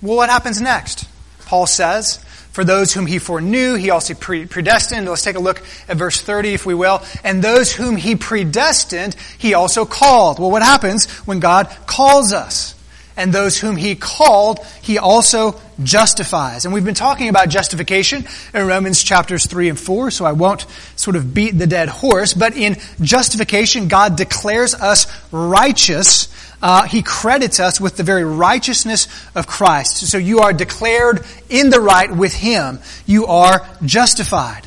Well, 0.00 0.16
what 0.16 0.30
happens 0.30 0.60
next? 0.60 1.08
Paul 1.46 1.66
says, 1.66 2.23
for 2.54 2.62
those 2.62 2.94
whom 2.94 3.06
he 3.06 3.18
foreknew, 3.18 3.74
he 3.74 3.90
also 3.90 4.14
predestined. 4.14 5.08
Let's 5.08 5.22
take 5.22 5.34
a 5.34 5.40
look 5.40 5.60
at 5.88 5.96
verse 5.96 6.20
30, 6.20 6.54
if 6.54 6.64
we 6.64 6.72
will. 6.72 7.02
And 7.24 7.42
those 7.42 7.72
whom 7.72 7.96
he 7.96 8.14
predestined, 8.14 9.16
he 9.38 9.54
also 9.54 9.84
called. 9.84 10.38
Well, 10.38 10.52
what 10.52 10.62
happens 10.62 11.10
when 11.26 11.40
God 11.40 11.66
calls 11.86 12.32
us? 12.32 12.76
And 13.16 13.32
those 13.32 13.58
whom 13.58 13.74
he 13.74 13.96
called, 13.96 14.64
he 14.82 14.98
also 14.98 15.60
justifies. 15.82 16.64
And 16.64 16.72
we've 16.72 16.84
been 16.84 16.94
talking 16.94 17.28
about 17.28 17.48
justification 17.48 18.24
in 18.54 18.66
Romans 18.68 19.02
chapters 19.02 19.46
3 19.46 19.70
and 19.70 19.78
4, 19.78 20.12
so 20.12 20.24
I 20.24 20.32
won't 20.32 20.64
sort 20.94 21.16
of 21.16 21.34
beat 21.34 21.58
the 21.58 21.66
dead 21.66 21.88
horse. 21.88 22.34
But 22.34 22.56
in 22.56 22.76
justification, 23.00 23.88
God 23.88 24.14
declares 24.14 24.74
us 24.76 25.08
righteous 25.32 26.28
uh, 26.64 26.84
he 26.84 27.02
credits 27.02 27.60
us 27.60 27.78
with 27.78 27.98
the 27.98 28.02
very 28.02 28.24
righteousness 28.24 29.06
of 29.34 29.46
Christ. 29.46 29.98
So 30.08 30.16
you 30.16 30.40
are 30.40 30.54
declared 30.54 31.22
in 31.50 31.68
the 31.68 31.78
right 31.78 32.10
with 32.10 32.32
Him. 32.32 32.78
You 33.04 33.26
are 33.26 33.68
justified. 33.84 34.66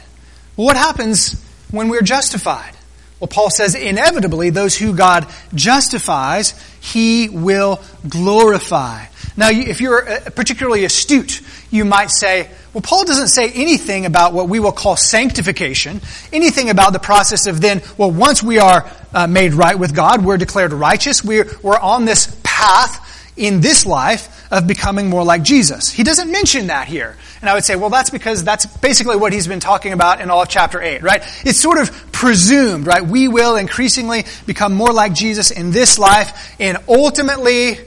Well, 0.56 0.68
what 0.68 0.78
happens 0.78 1.44
when 1.72 1.90
we're 1.90 2.04
justified? 2.04 2.76
Well, 3.20 3.28
Paul 3.28 3.50
says 3.50 3.74
inevitably 3.74 4.52
those 4.52 4.78
who 4.78 4.94
God 4.94 5.26
justifies, 5.56 6.54
He 6.80 7.30
will 7.30 7.82
glorify. 8.08 9.06
Now, 9.38 9.50
if 9.52 9.80
you're 9.80 10.10
uh, 10.10 10.30
particularly 10.32 10.84
astute, 10.84 11.42
you 11.70 11.86
might 11.86 12.10
say, 12.10 12.50
well, 12.74 12.82
Paul 12.82 13.06
doesn't 13.06 13.28
say 13.28 13.52
anything 13.52 14.06
about 14.06 14.34
what 14.34 14.50
we 14.50 14.60
will 14.60 14.72
call 14.72 14.98
sanctification, 14.98 16.02
anything 16.34 16.72
about 16.72 16.92
the 16.92 17.00
process 17.00 17.46
of 17.46 17.62
then, 17.62 17.84
well, 17.98 18.12
once 18.12 18.42
we 18.42 18.58
are 18.58 18.90
uh, 19.14 19.28
made 19.28 19.54
right 19.54 19.78
with 19.78 19.96
God, 19.96 20.26
we're 20.26 20.38
declared 20.38 20.74
righteous, 20.74 21.24
we're, 21.24 21.48
we're 21.62 21.78
on 21.78 22.06
this 22.06 22.36
path 22.44 23.04
in 23.38 23.62
this 23.62 23.86
life 23.86 24.34
of 24.52 24.66
becoming 24.66 25.10
more 25.10 25.24
like 25.24 25.44
Jesus. 25.44 25.92
He 25.92 26.04
doesn't 26.04 26.32
mention 26.32 26.68
that 26.68 26.88
here. 26.88 27.16
And 27.42 27.50
I 27.50 27.54
would 27.54 27.64
say, 27.64 27.76
well, 27.76 27.92
that's 27.92 28.10
because 28.10 28.44
that's 28.44 28.66
basically 28.78 29.18
what 29.18 29.32
he's 29.32 29.48
been 29.48 29.60
talking 29.60 29.94
about 29.94 30.22
in 30.22 30.32
all 30.32 30.42
of 30.42 30.50
chapter 30.50 30.82
8, 30.82 31.04
right? 31.04 31.22
It's 31.46 31.60
sort 31.60 31.78
of 31.78 32.12
presumed, 32.12 32.88
right? 32.88 33.06
We 33.06 33.28
will 33.28 33.56
increasingly 33.56 34.26
become 34.48 34.74
more 34.74 34.92
like 34.92 35.14
Jesus 35.14 35.52
in 35.52 35.72
this 35.72 36.00
life, 36.00 36.56
and 36.60 36.80
ultimately, 36.88 37.78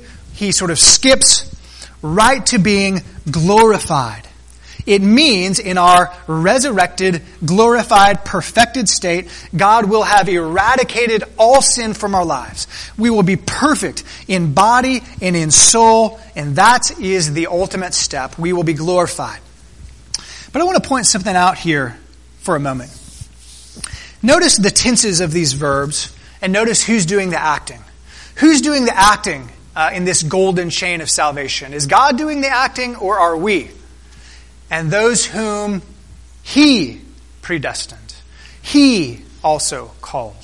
he 0.40 0.52
sort 0.52 0.70
of 0.70 0.78
skips 0.78 1.54
right 2.00 2.44
to 2.46 2.58
being 2.58 3.02
glorified. 3.30 4.26
It 4.86 5.02
means 5.02 5.58
in 5.58 5.76
our 5.76 6.16
resurrected, 6.26 7.20
glorified, 7.44 8.24
perfected 8.24 8.88
state, 8.88 9.28
God 9.54 9.90
will 9.90 10.02
have 10.02 10.30
eradicated 10.30 11.24
all 11.38 11.60
sin 11.60 11.92
from 11.92 12.14
our 12.14 12.24
lives. 12.24 12.66
We 12.96 13.10
will 13.10 13.22
be 13.22 13.36
perfect 13.36 14.02
in 14.26 14.54
body 14.54 15.02
and 15.20 15.36
in 15.36 15.50
soul, 15.50 16.18
and 16.34 16.56
that 16.56 16.98
is 16.98 17.34
the 17.34 17.48
ultimate 17.48 17.92
step. 17.92 18.38
We 18.38 18.54
will 18.54 18.64
be 18.64 18.72
glorified. 18.72 19.40
But 20.54 20.62
I 20.62 20.64
want 20.64 20.82
to 20.82 20.88
point 20.88 21.04
something 21.04 21.36
out 21.36 21.58
here 21.58 21.98
for 22.38 22.56
a 22.56 22.60
moment. 22.60 22.90
Notice 24.22 24.56
the 24.56 24.70
tenses 24.70 25.20
of 25.20 25.32
these 25.32 25.52
verbs, 25.52 26.16
and 26.40 26.50
notice 26.50 26.82
who's 26.82 27.04
doing 27.04 27.28
the 27.28 27.40
acting. 27.40 27.80
Who's 28.36 28.62
doing 28.62 28.86
the 28.86 28.96
acting 28.96 29.50
uh, 29.80 29.90
in 29.94 30.04
this 30.04 30.22
golden 30.22 30.70
chain 30.70 31.00
of 31.00 31.08
salvation? 31.08 31.72
Is 31.72 31.86
God 31.86 32.18
doing 32.18 32.40
the 32.40 32.48
acting, 32.48 32.96
or 32.96 33.18
are 33.18 33.36
we? 33.36 33.70
and 34.70 34.90
those 34.90 35.26
whom 35.26 35.82
he 36.42 37.00
predestined, 37.42 38.14
he 38.62 39.22
also 39.42 39.90
called. 40.00 40.36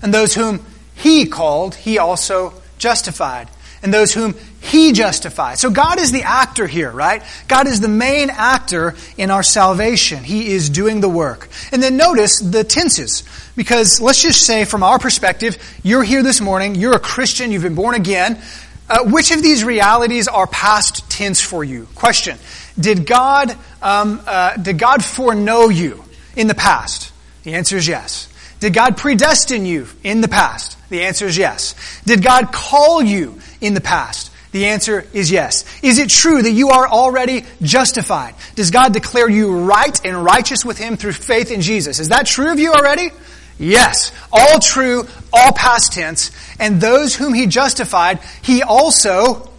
And 0.00 0.14
those 0.14 0.34
whom 0.34 0.64
he 0.94 1.26
called, 1.26 1.74
he 1.74 1.98
also 1.98 2.54
justified. 2.78 3.48
And 3.82 3.92
those 3.92 4.14
whom 4.14 4.34
he 4.62 4.92
justified. 4.92 5.58
So 5.58 5.68
God 5.68 5.98
is 5.98 6.10
the 6.10 6.22
actor 6.22 6.66
here, 6.66 6.90
right? 6.90 7.22
God 7.48 7.66
is 7.66 7.80
the 7.80 7.88
main 7.88 8.30
actor 8.30 8.94
in 9.18 9.30
our 9.30 9.42
salvation. 9.42 10.24
He 10.24 10.52
is 10.52 10.70
doing 10.70 11.02
the 11.02 11.08
work. 11.08 11.50
And 11.70 11.82
then 11.82 11.98
notice 11.98 12.40
the 12.40 12.64
tenses. 12.64 13.24
Because 13.56 14.00
let's 14.00 14.22
just 14.22 14.46
say 14.46 14.64
from 14.64 14.82
our 14.82 14.98
perspective, 14.98 15.58
you're 15.82 16.02
here 16.02 16.22
this 16.22 16.40
morning, 16.40 16.76
you're 16.76 16.94
a 16.94 17.00
Christian, 17.00 17.52
you've 17.52 17.62
been 17.62 17.74
born 17.74 17.94
again. 17.94 18.40
Uh, 18.88 19.04
which 19.04 19.30
of 19.30 19.42
these 19.42 19.64
realities 19.64 20.28
are 20.28 20.46
past 20.46 21.10
tense 21.10 21.40
for 21.40 21.64
you? 21.64 21.88
Question. 21.94 22.38
Did 22.78 23.06
God, 23.06 23.56
um, 23.80 24.20
uh, 24.26 24.56
did 24.56 24.78
God 24.78 25.02
foreknow 25.04 25.68
you 25.68 26.04
in 26.36 26.48
the 26.48 26.54
past? 26.54 27.12
The 27.44 27.54
answer 27.54 27.76
is 27.76 27.88
yes. 27.88 28.28
Did 28.60 28.74
God 28.74 28.96
predestine 28.96 29.66
you 29.66 29.86
in 30.02 30.20
the 30.20 30.28
past? 30.28 30.76
The 30.90 31.04
answer 31.04 31.26
is 31.26 31.36
yes. 31.36 31.74
Did 32.04 32.22
God 32.22 32.52
call 32.52 33.02
you 33.02 33.38
in 33.60 33.74
the 33.74 33.80
past? 33.80 34.30
The 34.52 34.66
answer 34.66 35.06
is 35.12 35.30
yes. 35.30 35.64
Is 35.82 35.98
it 35.98 36.10
true 36.10 36.40
that 36.40 36.52
you 36.52 36.70
are 36.70 36.86
already 36.86 37.44
justified? 37.60 38.34
Does 38.54 38.70
God 38.70 38.92
declare 38.92 39.28
you 39.28 39.66
right 39.66 40.00
and 40.04 40.24
righteous 40.24 40.64
with 40.64 40.78
Him 40.78 40.96
through 40.96 41.12
faith 41.12 41.50
in 41.50 41.60
Jesus? 41.60 41.98
Is 41.98 42.10
that 42.10 42.26
true 42.26 42.52
of 42.52 42.58
you 42.58 42.72
already? 42.72 43.10
Yes. 43.58 44.12
All 44.32 44.58
true, 44.58 45.06
all 45.32 45.52
past 45.52 45.92
tense. 45.92 46.30
And 46.58 46.80
those 46.80 47.14
whom 47.14 47.34
He 47.34 47.46
justified, 47.46 48.20
He 48.42 48.62
also 48.62 49.50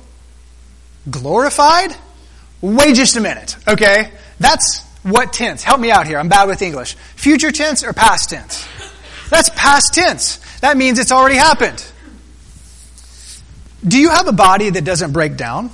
glorified? 1.10 1.96
Wait 2.62 2.96
just 2.96 3.16
a 3.16 3.22
minute, 3.22 3.56
okay? 3.68 4.12
That's 4.40 4.82
what 5.04 5.34
tense? 5.34 5.64
Help 5.64 5.80
me 5.80 5.92
out 5.92 6.08
here. 6.08 6.18
I'm 6.18 6.30
bad 6.30 6.48
with 6.48 6.62
English. 6.62 6.96
Future 7.16 7.52
tense 7.52 7.84
or 7.84 7.94
past 7.94 8.32
tense? 8.32 8.68
That's 9.30 9.50
past 9.50 9.94
tense. 9.94 10.38
That 10.62 10.78
means 10.78 11.00
it's 11.00 11.12
already 11.12 11.36
happened. 11.36 11.86
Do 13.88 14.00
you 14.00 14.10
have 14.10 14.28
a 14.28 14.32
body 14.32 14.72
that 14.72 14.84
doesn't 14.84 15.14
break 15.14 15.38
down? 15.38 15.70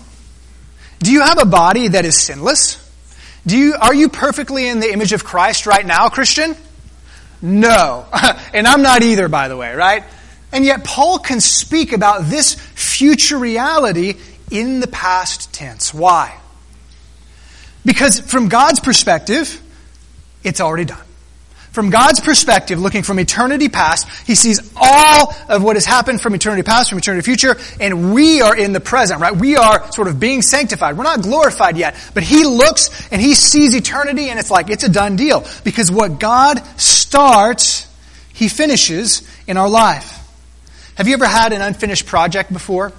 Do 1.00 1.12
you 1.12 1.22
have 1.22 1.42
a 1.42 1.46
body 1.46 1.88
that 1.90 2.04
is 2.04 2.20
sinless? 2.20 2.78
Do 3.48 3.58
you, 3.58 3.76
are 3.80 3.94
you 3.94 4.10
perfectly 4.10 4.68
in 4.68 4.80
the 4.80 4.92
image 4.92 5.14
of 5.14 5.24
Christ 5.24 5.66
right 5.66 5.86
now, 5.86 6.10
Christian? 6.10 6.56
No. 7.42 8.06
and 8.54 8.68
I'm 8.68 8.82
not 8.82 9.04
either, 9.04 9.28
by 9.28 9.48
the 9.48 9.58
way, 9.58 9.74
right? 9.74 10.04
And 10.52 10.66
yet 10.66 10.84
Paul 10.84 11.20
can 11.20 11.40
speak 11.40 11.94
about 11.94 12.26
this 12.26 12.56
future 12.56 13.38
reality 13.38 14.16
in 14.50 14.80
the 14.80 14.88
past 14.88 15.54
tense. 15.54 15.94
Why? 15.94 16.38
Because 17.86 18.20
from 18.20 18.50
God's 18.50 18.80
perspective, 18.80 19.62
it's 20.44 20.62
already 20.62 20.86
done. 20.86 21.06
From 21.72 21.90
God's 21.90 22.20
perspective, 22.20 22.80
looking 22.80 23.02
from 23.02 23.18
eternity 23.18 23.70
past, 23.70 24.08
He 24.28 24.36
sees 24.36 24.60
all 24.76 25.34
of 25.48 25.64
what 25.64 25.78
has 25.78 25.86
happened 25.86 26.20
from 26.20 26.36
eternity 26.36 26.64
past, 26.64 26.90
from 26.90 26.98
eternity 26.98 27.24
future, 27.24 27.58
and 27.80 28.14
we 28.14 28.42
are 28.42 28.56
in 28.56 28.74
the 28.74 28.82
present, 28.82 29.22
right? 29.22 29.34
We 29.34 29.56
are 29.56 29.90
sort 29.94 30.10
of 30.10 30.20
being 30.20 30.42
sanctified. 30.42 30.98
We're 30.98 31.06
not 31.06 31.22
glorified 31.22 31.78
yet, 31.78 31.96
but 32.14 32.24
He 32.24 32.44
looks 32.44 32.90
and 33.10 33.22
He 33.22 33.34
sees 33.36 33.74
eternity 33.74 34.30
and 34.30 34.38
it's 34.38 34.52
like, 34.52 34.70
it's 34.70 34.84
a 34.84 34.90
done 34.90 35.16
deal. 35.16 35.46
Because 35.64 35.90
what 35.90 36.20
God 36.20 36.62
starts, 36.78 37.88
He 38.34 38.50
finishes 38.50 39.26
in 39.48 39.56
our 39.56 39.70
life. 39.70 40.18
Have 40.96 41.08
you 41.08 41.14
ever 41.14 41.26
had 41.26 41.54
an 41.54 41.62
unfinished 41.62 42.06
project 42.06 42.52
before? 42.52 42.92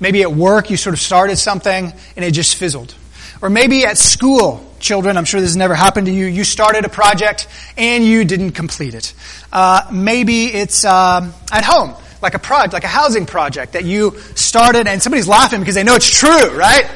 Maybe 0.00 0.22
at 0.22 0.32
work 0.32 0.70
you 0.70 0.78
sort 0.78 0.94
of 0.94 1.00
started 1.00 1.36
something 1.36 1.92
and 2.16 2.24
it 2.24 2.30
just 2.32 2.56
fizzled. 2.56 2.94
Or 3.42 3.50
maybe 3.50 3.84
at 3.84 3.98
school, 3.98 4.64
children, 4.78 5.16
I'm 5.16 5.24
sure 5.24 5.40
this 5.40 5.50
has 5.50 5.56
never 5.56 5.74
happened 5.74 6.06
to 6.06 6.12
you, 6.12 6.26
you 6.26 6.44
started 6.44 6.84
a 6.84 6.88
project 6.88 7.48
and 7.76 8.04
you 8.04 8.24
didn't 8.24 8.52
complete 8.52 8.94
it. 8.94 9.14
Uh, 9.52 9.82
maybe 9.92 10.46
it's 10.46 10.84
uh, 10.84 11.30
at 11.50 11.64
home, 11.64 11.94
like 12.22 12.34
a 12.34 12.38
project, 12.38 12.72
like 12.72 12.84
a 12.84 12.88
housing 12.88 13.26
project 13.26 13.72
that 13.72 13.84
you 13.84 14.18
started 14.34 14.86
and 14.86 15.02
somebody's 15.02 15.28
laughing 15.28 15.60
because 15.60 15.74
they 15.74 15.84
know 15.84 15.94
it's 15.94 16.18
true, 16.18 16.56
right? 16.56 16.88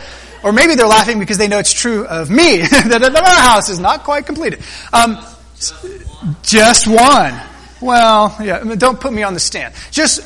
Or 0.45 0.53
maybe 0.53 0.74
they're 0.74 0.86
laughing 0.86 1.18
because 1.18 1.39
they 1.39 1.49
know 1.49 1.59
it's 1.59 1.72
true 1.72 2.07
of 2.07 2.30
me, 2.30 2.59
that 2.61 3.03
our 3.03 3.43
house 3.43 3.68
is 3.68 3.80
not 3.80 4.05
quite 4.05 4.26
completed. 4.26 4.61
Um, 4.93 5.18
just 6.43 6.86
one. 6.86 7.41
Well, 7.80 8.36
yeah, 8.41 8.62
don't 8.76 9.01
put 9.01 9.12
me 9.12 9.22
on 9.22 9.34
the 9.34 9.41
stand. 9.41 9.74
Just, 9.91 10.20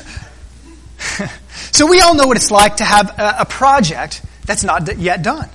so 1.73 1.87
we 1.87 2.01
all 2.01 2.15
know 2.15 2.25
what 2.27 2.37
it's 2.37 2.51
like 2.51 2.77
to 2.77 2.83
have 2.83 3.17
a, 3.19 3.37
a 3.39 3.45
project 3.45 4.21
that's 4.45 4.63
not 4.63 4.97
yet 4.97 5.21
done. 5.23 5.49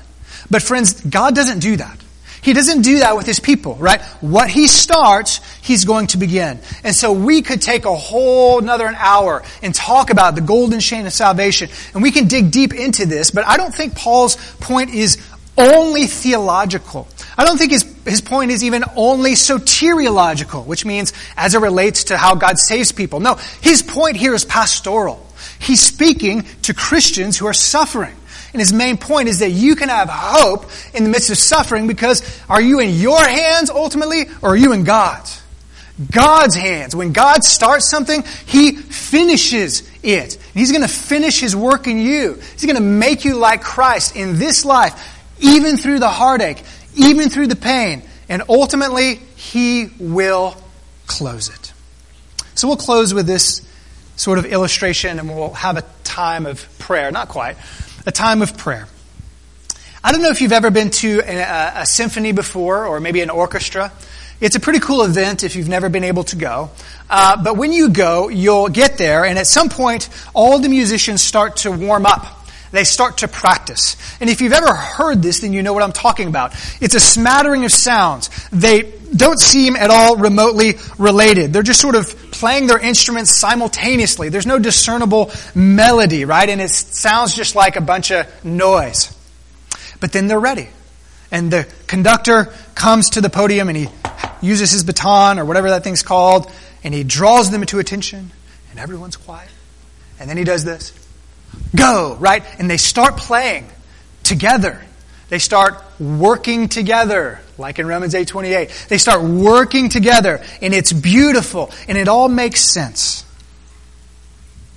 But 0.50 0.62
friends, 0.62 1.00
God 1.02 1.34
doesn't 1.34 1.60
do 1.60 1.76
that. 1.76 1.98
He 2.40 2.52
doesn't 2.52 2.82
do 2.82 3.00
that 3.00 3.16
with 3.16 3.26
His 3.26 3.40
people, 3.40 3.74
right? 3.74 4.00
What 4.20 4.48
He 4.48 4.68
starts, 4.68 5.40
He's 5.60 5.84
going 5.84 6.06
to 6.08 6.18
begin. 6.18 6.60
And 6.84 6.94
so 6.94 7.12
we 7.12 7.42
could 7.42 7.60
take 7.60 7.84
a 7.84 7.94
whole 7.94 8.58
another 8.58 8.86
an 8.86 8.96
hour 8.96 9.42
and 9.62 9.74
talk 9.74 10.10
about 10.10 10.34
the 10.34 10.40
golden 10.40 10.80
chain 10.80 11.06
of 11.06 11.12
salvation. 11.12 11.68
And 11.94 12.02
we 12.02 12.10
can 12.10 12.28
dig 12.28 12.50
deep 12.50 12.74
into 12.74 13.06
this, 13.06 13.30
but 13.30 13.44
I 13.46 13.56
don't 13.56 13.74
think 13.74 13.96
Paul's 13.96 14.36
point 14.60 14.90
is 14.94 15.18
only 15.58 16.06
theological. 16.06 17.08
I 17.36 17.44
don't 17.44 17.58
think 17.58 17.72
his, 17.72 17.82
his 18.04 18.20
point 18.20 18.50
is 18.50 18.62
even 18.64 18.84
only 18.96 19.32
soteriological, 19.32 20.64
which 20.64 20.84
means 20.84 21.12
as 21.36 21.54
it 21.54 21.60
relates 21.60 22.04
to 22.04 22.16
how 22.16 22.36
God 22.36 22.58
saves 22.58 22.92
people. 22.92 23.20
No, 23.20 23.34
his 23.60 23.82
point 23.82 24.16
here 24.16 24.34
is 24.34 24.44
pastoral. 24.44 25.24
He's 25.58 25.80
speaking 25.80 26.44
to 26.62 26.74
Christians 26.74 27.36
who 27.36 27.46
are 27.46 27.52
suffering. 27.52 28.14
And 28.52 28.60
his 28.60 28.72
main 28.72 28.96
point 28.96 29.28
is 29.28 29.40
that 29.40 29.50
you 29.50 29.76
can 29.76 29.88
have 29.88 30.08
hope 30.10 30.70
in 30.94 31.04
the 31.04 31.10
midst 31.10 31.30
of 31.30 31.36
suffering 31.36 31.86
because 31.86 32.22
are 32.48 32.60
you 32.60 32.80
in 32.80 32.94
your 32.94 33.22
hands 33.22 33.70
ultimately 33.70 34.26
or 34.40 34.50
are 34.50 34.56
you 34.56 34.72
in 34.72 34.84
God's? 34.84 35.42
God's 36.10 36.54
hands. 36.54 36.94
When 36.94 37.12
God 37.12 37.42
starts 37.42 37.90
something, 37.90 38.22
He 38.46 38.76
finishes 38.76 39.82
it. 40.02 40.36
And 40.36 40.54
He's 40.54 40.70
going 40.70 40.82
to 40.82 40.88
finish 40.88 41.40
His 41.40 41.56
work 41.56 41.86
in 41.86 41.98
you. 41.98 42.34
He's 42.52 42.64
going 42.64 42.76
to 42.76 42.80
make 42.80 43.24
you 43.24 43.34
like 43.34 43.62
Christ 43.62 44.14
in 44.14 44.38
this 44.38 44.64
life, 44.64 44.94
even 45.40 45.76
through 45.76 45.98
the 45.98 46.08
heartache, 46.08 46.62
even 46.94 47.28
through 47.30 47.48
the 47.48 47.56
pain. 47.56 48.02
And 48.28 48.42
ultimately, 48.48 49.16
He 49.36 49.90
will 49.98 50.56
close 51.06 51.48
it. 51.48 51.72
So 52.54 52.68
we'll 52.68 52.76
close 52.76 53.12
with 53.12 53.26
this 53.26 53.66
sort 54.16 54.38
of 54.38 54.46
illustration 54.46 55.18
and 55.18 55.28
we'll 55.28 55.54
have 55.54 55.76
a 55.76 55.84
time 56.04 56.46
of 56.46 56.66
prayer. 56.78 57.10
Not 57.10 57.28
quite 57.28 57.56
a 58.08 58.10
time 58.10 58.40
of 58.40 58.56
prayer. 58.56 58.88
I 60.02 60.12
don't 60.12 60.22
know 60.22 60.30
if 60.30 60.40
you've 60.40 60.52
ever 60.52 60.70
been 60.70 60.88
to 60.90 61.20
a, 61.26 61.82
a, 61.82 61.86
symphony 61.86 62.32
before 62.32 62.86
or 62.86 63.00
maybe 63.00 63.20
an 63.20 63.28
orchestra. 63.28 63.92
It's 64.40 64.56
a 64.56 64.60
pretty 64.60 64.78
cool 64.78 65.02
event 65.02 65.44
if 65.44 65.54
you've 65.54 65.68
never 65.68 65.90
been 65.90 66.04
able 66.04 66.24
to 66.24 66.36
go. 66.36 66.70
Uh, 67.10 67.42
but 67.44 67.58
when 67.58 67.70
you 67.70 67.90
go, 67.90 68.28
you'll 68.30 68.70
get 68.70 68.96
there, 68.96 69.26
and 69.26 69.38
at 69.38 69.46
some 69.46 69.68
point, 69.68 70.08
all 70.32 70.58
the 70.58 70.70
musicians 70.70 71.20
start 71.20 71.58
to 71.58 71.70
warm 71.70 72.06
up. 72.06 72.24
They 72.70 72.84
start 72.84 73.18
to 73.18 73.28
practice. 73.28 73.96
And 74.22 74.30
if 74.30 74.40
you've 74.40 74.54
ever 74.54 74.72
heard 74.72 75.20
this, 75.20 75.40
then 75.40 75.52
you 75.52 75.62
know 75.62 75.74
what 75.74 75.82
I'm 75.82 75.92
talking 75.92 76.28
about. 76.28 76.54
It's 76.80 76.94
a 76.94 77.00
smattering 77.00 77.66
of 77.66 77.72
sounds. 77.72 78.30
They 78.50 78.94
don't 79.14 79.38
seem 79.38 79.76
at 79.76 79.90
all 79.90 80.16
remotely 80.16 80.76
related. 80.96 81.52
They're 81.52 81.62
just 81.62 81.80
sort 81.80 81.94
of 81.94 82.27
playing 82.38 82.68
their 82.68 82.78
instruments 82.78 83.36
simultaneously. 83.36 84.28
There's 84.28 84.46
no 84.46 84.58
discernible 84.58 85.32
melody, 85.54 86.24
right? 86.24 86.48
And 86.48 86.60
it 86.60 86.70
sounds 86.70 87.34
just 87.34 87.54
like 87.54 87.76
a 87.76 87.80
bunch 87.80 88.12
of 88.12 88.26
noise. 88.44 89.14
But 90.00 90.12
then 90.12 90.28
they're 90.28 90.40
ready. 90.40 90.68
And 91.30 91.50
the 91.50 91.66
conductor 91.86 92.52
comes 92.74 93.10
to 93.10 93.20
the 93.20 93.28
podium 93.28 93.68
and 93.68 93.76
he 93.76 93.88
uses 94.40 94.70
his 94.70 94.84
baton 94.84 95.38
or 95.38 95.44
whatever 95.44 95.70
that 95.70 95.84
thing's 95.84 96.02
called 96.02 96.50
and 96.84 96.94
he 96.94 97.04
draws 97.04 97.50
them 97.50 97.64
to 97.66 97.80
attention 97.80 98.30
and 98.70 98.78
everyone's 98.78 99.16
quiet. 99.16 99.50
And 100.20 100.30
then 100.30 100.36
he 100.36 100.44
does 100.44 100.64
this. 100.64 100.92
Go, 101.76 102.16
right? 102.20 102.44
And 102.58 102.70
they 102.70 102.76
start 102.76 103.16
playing 103.16 103.68
together. 104.22 104.80
They 105.28 105.38
start 105.38 105.82
working 106.00 106.68
together, 106.68 107.40
like 107.58 107.78
in 107.78 107.86
Romans 107.86 108.14
8:28. 108.14 108.70
They 108.88 108.98
start 108.98 109.22
working 109.22 109.88
together, 109.88 110.42
and 110.62 110.72
it's 110.72 110.92
beautiful, 110.92 111.70
and 111.86 111.98
it 111.98 112.08
all 112.08 112.28
makes 112.28 112.60
sense. 112.72 113.24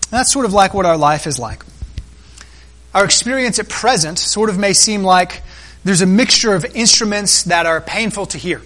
that's 0.09 0.33
sort 0.33 0.45
of 0.45 0.51
like 0.51 0.73
what 0.73 0.85
our 0.85 0.97
life 0.97 1.25
is 1.25 1.39
like. 1.39 1.63
Our 2.93 3.05
experience 3.05 3.59
at 3.59 3.69
present 3.69 4.19
sort 4.19 4.49
of 4.49 4.57
may 4.57 4.73
seem 4.73 5.03
like 5.03 5.41
there's 5.85 6.01
a 6.01 6.05
mixture 6.05 6.53
of 6.53 6.65
instruments 6.75 7.43
that 7.43 7.65
are 7.65 7.79
painful 7.79 8.25
to 8.27 8.37
hear. 8.37 8.61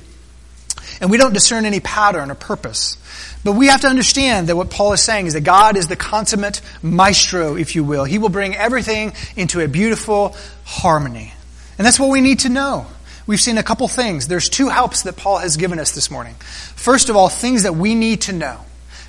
And 1.00 1.12
we 1.12 1.18
don't 1.18 1.34
discern 1.34 1.66
any 1.66 1.80
pattern 1.80 2.32
or 2.32 2.36
purpose. 2.36 2.98
But 3.44 3.52
we 3.52 3.68
have 3.68 3.82
to 3.82 3.88
understand 3.88 4.50
that 4.50 4.56
what 4.56 4.72
Paul 4.72 4.94
is 4.94 5.04
saying 5.04 5.28
is 5.28 5.34
that 5.34 5.42
God 5.42 5.78
is 5.78 5.88
the 5.88 5.96
consummate 5.96 6.62
maestro, 6.82 7.56
if 7.56 7.76
you 7.76 7.84
will. 7.84 8.06
He 8.06 8.18
will 8.18 8.30
bring 8.30 8.56
everything 8.56 9.14
into 9.36 9.62
a 9.62 9.68
beautiful 9.68 10.36
harmony. 10.64 11.35
And 11.78 11.86
that's 11.86 12.00
what 12.00 12.10
we 12.10 12.22
need 12.22 12.40
to 12.40 12.50
know. 12.50 12.88
We've 13.28 13.42
seen 13.42 13.58
a 13.58 13.64
couple 13.64 13.88
things. 13.88 14.28
There's 14.28 14.50
two 14.50 14.70
helps 14.70 15.04
that 15.04 15.18
Paul 15.18 15.40
has 15.40 15.58
given 15.58 15.80
us 15.80 15.92
this 15.92 16.12
morning. 16.12 16.36
First 16.36 17.10
of 17.10 17.16
all, 17.16 17.28
things 17.28 17.64
that 17.64 17.76
we 17.76 17.96
need 17.96 18.22
to 18.22 18.34
know. 18.34 18.60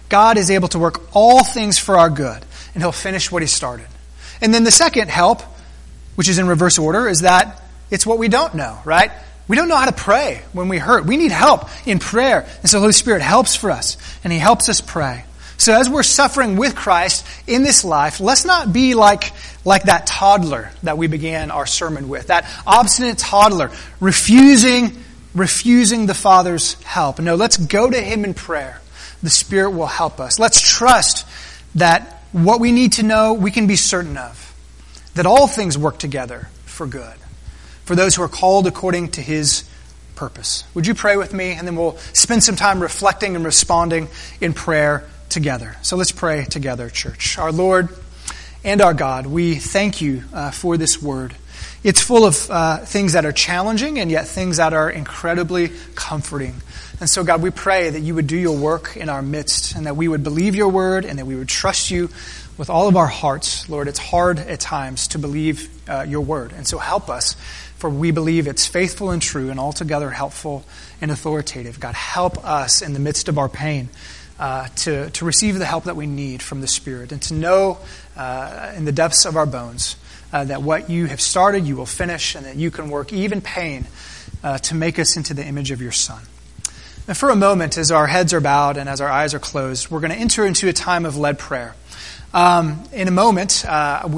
God 0.08 0.38
is 0.38 0.50
able 0.50 0.68
to 0.68 0.78
work 0.78 1.02
all 1.14 1.44
things 1.44 1.78
for 1.78 1.98
our 1.98 2.08
good, 2.08 2.44
and 2.74 2.82
he'll 2.82 2.92
finish 2.92 3.30
what 3.30 3.42
he 3.42 3.48
started. 3.48 3.86
And 4.40 4.54
then 4.54 4.64
the 4.64 4.70
second 4.70 5.10
help, 5.10 5.42
which 6.14 6.28
is 6.28 6.38
in 6.38 6.46
reverse 6.46 6.78
order, 6.78 7.08
is 7.08 7.20
that 7.20 7.62
it's 7.90 8.06
what 8.06 8.18
we 8.18 8.28
don't 8.28 8.54
know, 8.54 8.78
right? 8.84 9.10
We 9.48 9.56
don't 9.56 9.68
know 9.68 9.76
how 9.76 9.86
to 9.86 9.92
pray 9.92 10.42
when 10.52 10.68
we 10.68 10.78
hurt. 10.78 11.04
We 11.04 11.18
need 11.18 11.30
help 11.30 11.68
in 11.86 11.98
prayer. 11.98 12.46
And 12.60 12.70
so 12.70 12.78
the 12.78 12.80
Holy 12.80 12.92
Spirit 12.92 13.20
helps 13.20 13.54
for 13.54 13.70
us, 13.70 13.98
and 14.24 14.32
he 14.32 14.38
helps 14.38 14.68
us 14.68 14.80
pray. 14.80 15.24
So 15.58 15.72
as 15.72 15.88
we're 15.88 16.02
suffering 16.02 16.56
with 16.56 16.74
Christ 16.74 17.26
in 17.46 17.62
this 17.62 17.84
life, 17.84 18.20
let's 18.20 18.44
not 18.44 18.72
be 18.72 18.94
like, 18.94 19.32
like 19.64 19.84
that 19.84 20.06
toddler 20.06 20.70
that 20.82 20.98
we 20.98 21.06
began 21.06 21.50
our 21.50 21.66
sermon 21.66 22.08
with, 22.08 22.28
that 22.28 22.48
obstinate 22.66 23.18
toddler, 23.18 23.70
refusing, 24.00 24.92
refusing 25.34 26.06
the 26.06 26.14
Father's 26.14 26.74
help. 26.82 27.18
No, 27.20 27.36
let's 27.36 27.56
go 27.56 27.90
to 27.90 28.00
Him 28.00 28.24
in 28.24 28.34
prayer. 28.34 28.80
The 29.22 29.30
Spirit 29.30 29.70
will 29.70 29.86
help 29.86 30.20
us. 30.20 30.38
Let's 30.38 30.60
trust 30.60 31.26
that 31.76 32.22
what 32.32 32.60
we 32.60 32.70
need 32.70 32.94
to 32.94 33.02
know, 33.02 33.32
we 33.32 33.50
can 33.50 33.66
be 33.66 33.76
certain 33.76 34.16
of. 34.16 34.42
That 35.14 35.24
all 35.24 35.46
things 35.46 35.78
work 35.78 35.98
together 35.98 36.48
for 36.66 36.86
good. 36.86 37.14
For 37.86 37.96
those 37.96 38.14
who 38.14 38.22
are 38.22 38.28
called 38.28 38.66
according 38.66 39.12
to 39.12 39.22
His 39.22 39.64
purpose. 40.16 40.64
Would 40.74 40.86
you 40.86 40.94
pray 40.94 41.16
with 41.16 41.32
me? 41.32 41.52
And 41.52 41.66
then 41.66 41.76
we'll 41.76 41.96
spend 42.12 42.42
some 42.42 42.56
time 42.56 42.80
reflecting 42.80 43.36
and 43.36 43.44
responding 43.44 44.08
in 44.40 44.52
prayer 44.52 45.08
together. 45.28 45.76
So 45.82 45.96
let's 45.96 46.12
pray 46.12 46.44
together, 46.44 46.90
church. 46.90 47.38
Our 47.38 47.52
Lord 47.52 47.88
and 48.64 48.80
our 48.80 48.94
God, 48.94 49.26
we 49.26 49.56
thank 49.56 50.00
you 50.00 50.24
uh, 50.32 50.50
for 50.50 50.76
this 50.76 51.00
word. 51.00 51.34
It's 51.84 52.00
full 52.00 52.24
of 52.24 52.50
uh, 52.50 52.78
things 52.78 53.12
that 53.12 53.24
are 53.24 53.32
challenging 53.32 53.98
and 53.98 54.10
yet 54.10 54.26
things 54.26 54.56
that 54.56 54.72
are 54.72 54.90
incredibly 54.90 55.70
comforting. 55.94 56.54
And 56.98 57.08
so, 57.08 57.22
God, 57.22 57.42
we 57.42 57.50
pray 57.50 57.90
that 57.90 58.00
you 58.00 58.14
would 58.14 58.26
do 58.26 58.36
your 58.36 58.56
work 58.56 58.96
in 58.96 59.08
our 59.08 59.22
midst 59.22 59.76
and 59.76 59.86
that 59.86 59.96
we 59.96 60.08
would 60.08 60.24
believe 60.24 60.54
your 60.54 60.68
word 60.68 61.04
and 61.04 61.18
that 61.18 61.26
we 61.26 61.36
would 61.36 61.48
trust 61.48 61.90
you 61.90 62.08
with 62.56 62.70
all 62.70 62.88
of 62.88 62.96
our 62.96 63.06
hearts. 63.06 63.68
Lord, 63.68 63.86
it's 63.86 63.98
hard 63.98 64.38
at 64.38 64.60
times 64.60 65.08
to 65.08 65.18
believe 65.18 65.68
uh, 65.88 66.06
your 66.08 66.22
word. 66.22 66.52
And 66.52 66.66
so 66.66 66.78
help 66.78 67.10
us, 67.10 67.34
for 67.76 67.90
we 67.90 68.10
believe 68.10 68.48
it's 68.48 68.66
faithful 68.66 69.10
and 69.10 69.20
true 69.20 69.50
and 69.50 69.60
altogether 69.60 70.10
helpful 70.10 70.64
and 71.00 71.10
authoritative. 71.10 71.78
God, 71.78 71.94
help 71.94 72.42
us 72.44 72.80
in 72.82 72.94
the 72.94 73.00
midst 73.00 73.28
of 73.28 73.38
our 73.38 73.48
pain 73.48 73.90
uh, 74.38 74.68
to, 74.76 75.10
to 75.10 75.24
receive 75.24 75.58
the 75.58 75.64
help 75.64 75.84
that 75.84 75.96
we 75.96 76.06
need 76.06 76.42
from 76.42 76.60
the 76.60 76.66
Spirit 76.66 77.12
and 77.12 77.22
to 77.22 77.34
know 77.34 77.78
uh, 78.16 78.72
in 78.76 78.84
the 78.84 78.92
depths 78.92 79.24
of 79.24 79.36
our 79.36 79.46
bones 79.46 79.96
uh, 80.32 80.44
that 80.44 80.62
what 80.62 80.90
you 80.90 81.06
have 81.06 81.20
started, 81.20 81.66
you 81.66 81.76
will 81.76 81.86
finish, 81.86 82.34
and 82.34 82.46
that 82.46 82.56
you 82.56 82.70
can 82.70 82.90
work 82.90 83.12
even 83.12 83.40
pain 83.40 83.86
uh, 84.42 84.58
to 84.58 84.74
make 84.74 84.98
us 84.98 85.16
into 85.16 85.34
the 85.34 85.44
image 85.44 85.70
of 85.70 85.80
your 85.80 85.92
Son. 85.92 86.22
And 87.08 87.16
for 87.16 87.30
a 87.30 87.36
moment, 87.36 87.78
as 87.78 87.90
our 87.92 88.06
heads 88.06 88.34
are 88.34 88.40
bowed 88.40 88.76
and 88.76 88.88
as 88.88 89.00
our 89.00 89.08
eyes 89.08 89.32
are 89.32 89.38
closed, 89.38 89.90
we're 89.90 90.00
going 90.00 90.10
to 90.10 90.18
enter 90.18 90.44
into 90.44 90.68
a 90.68 90.72
time 90.72 91.06
of 91.06 91.16
led 91.16 91.38
prayer. 91.38 91.74
Um, 92.34 92.82
in 92.92 93.08
a 93.08 93.12
moment, 93.12 93.64
uh, 93.66 94.08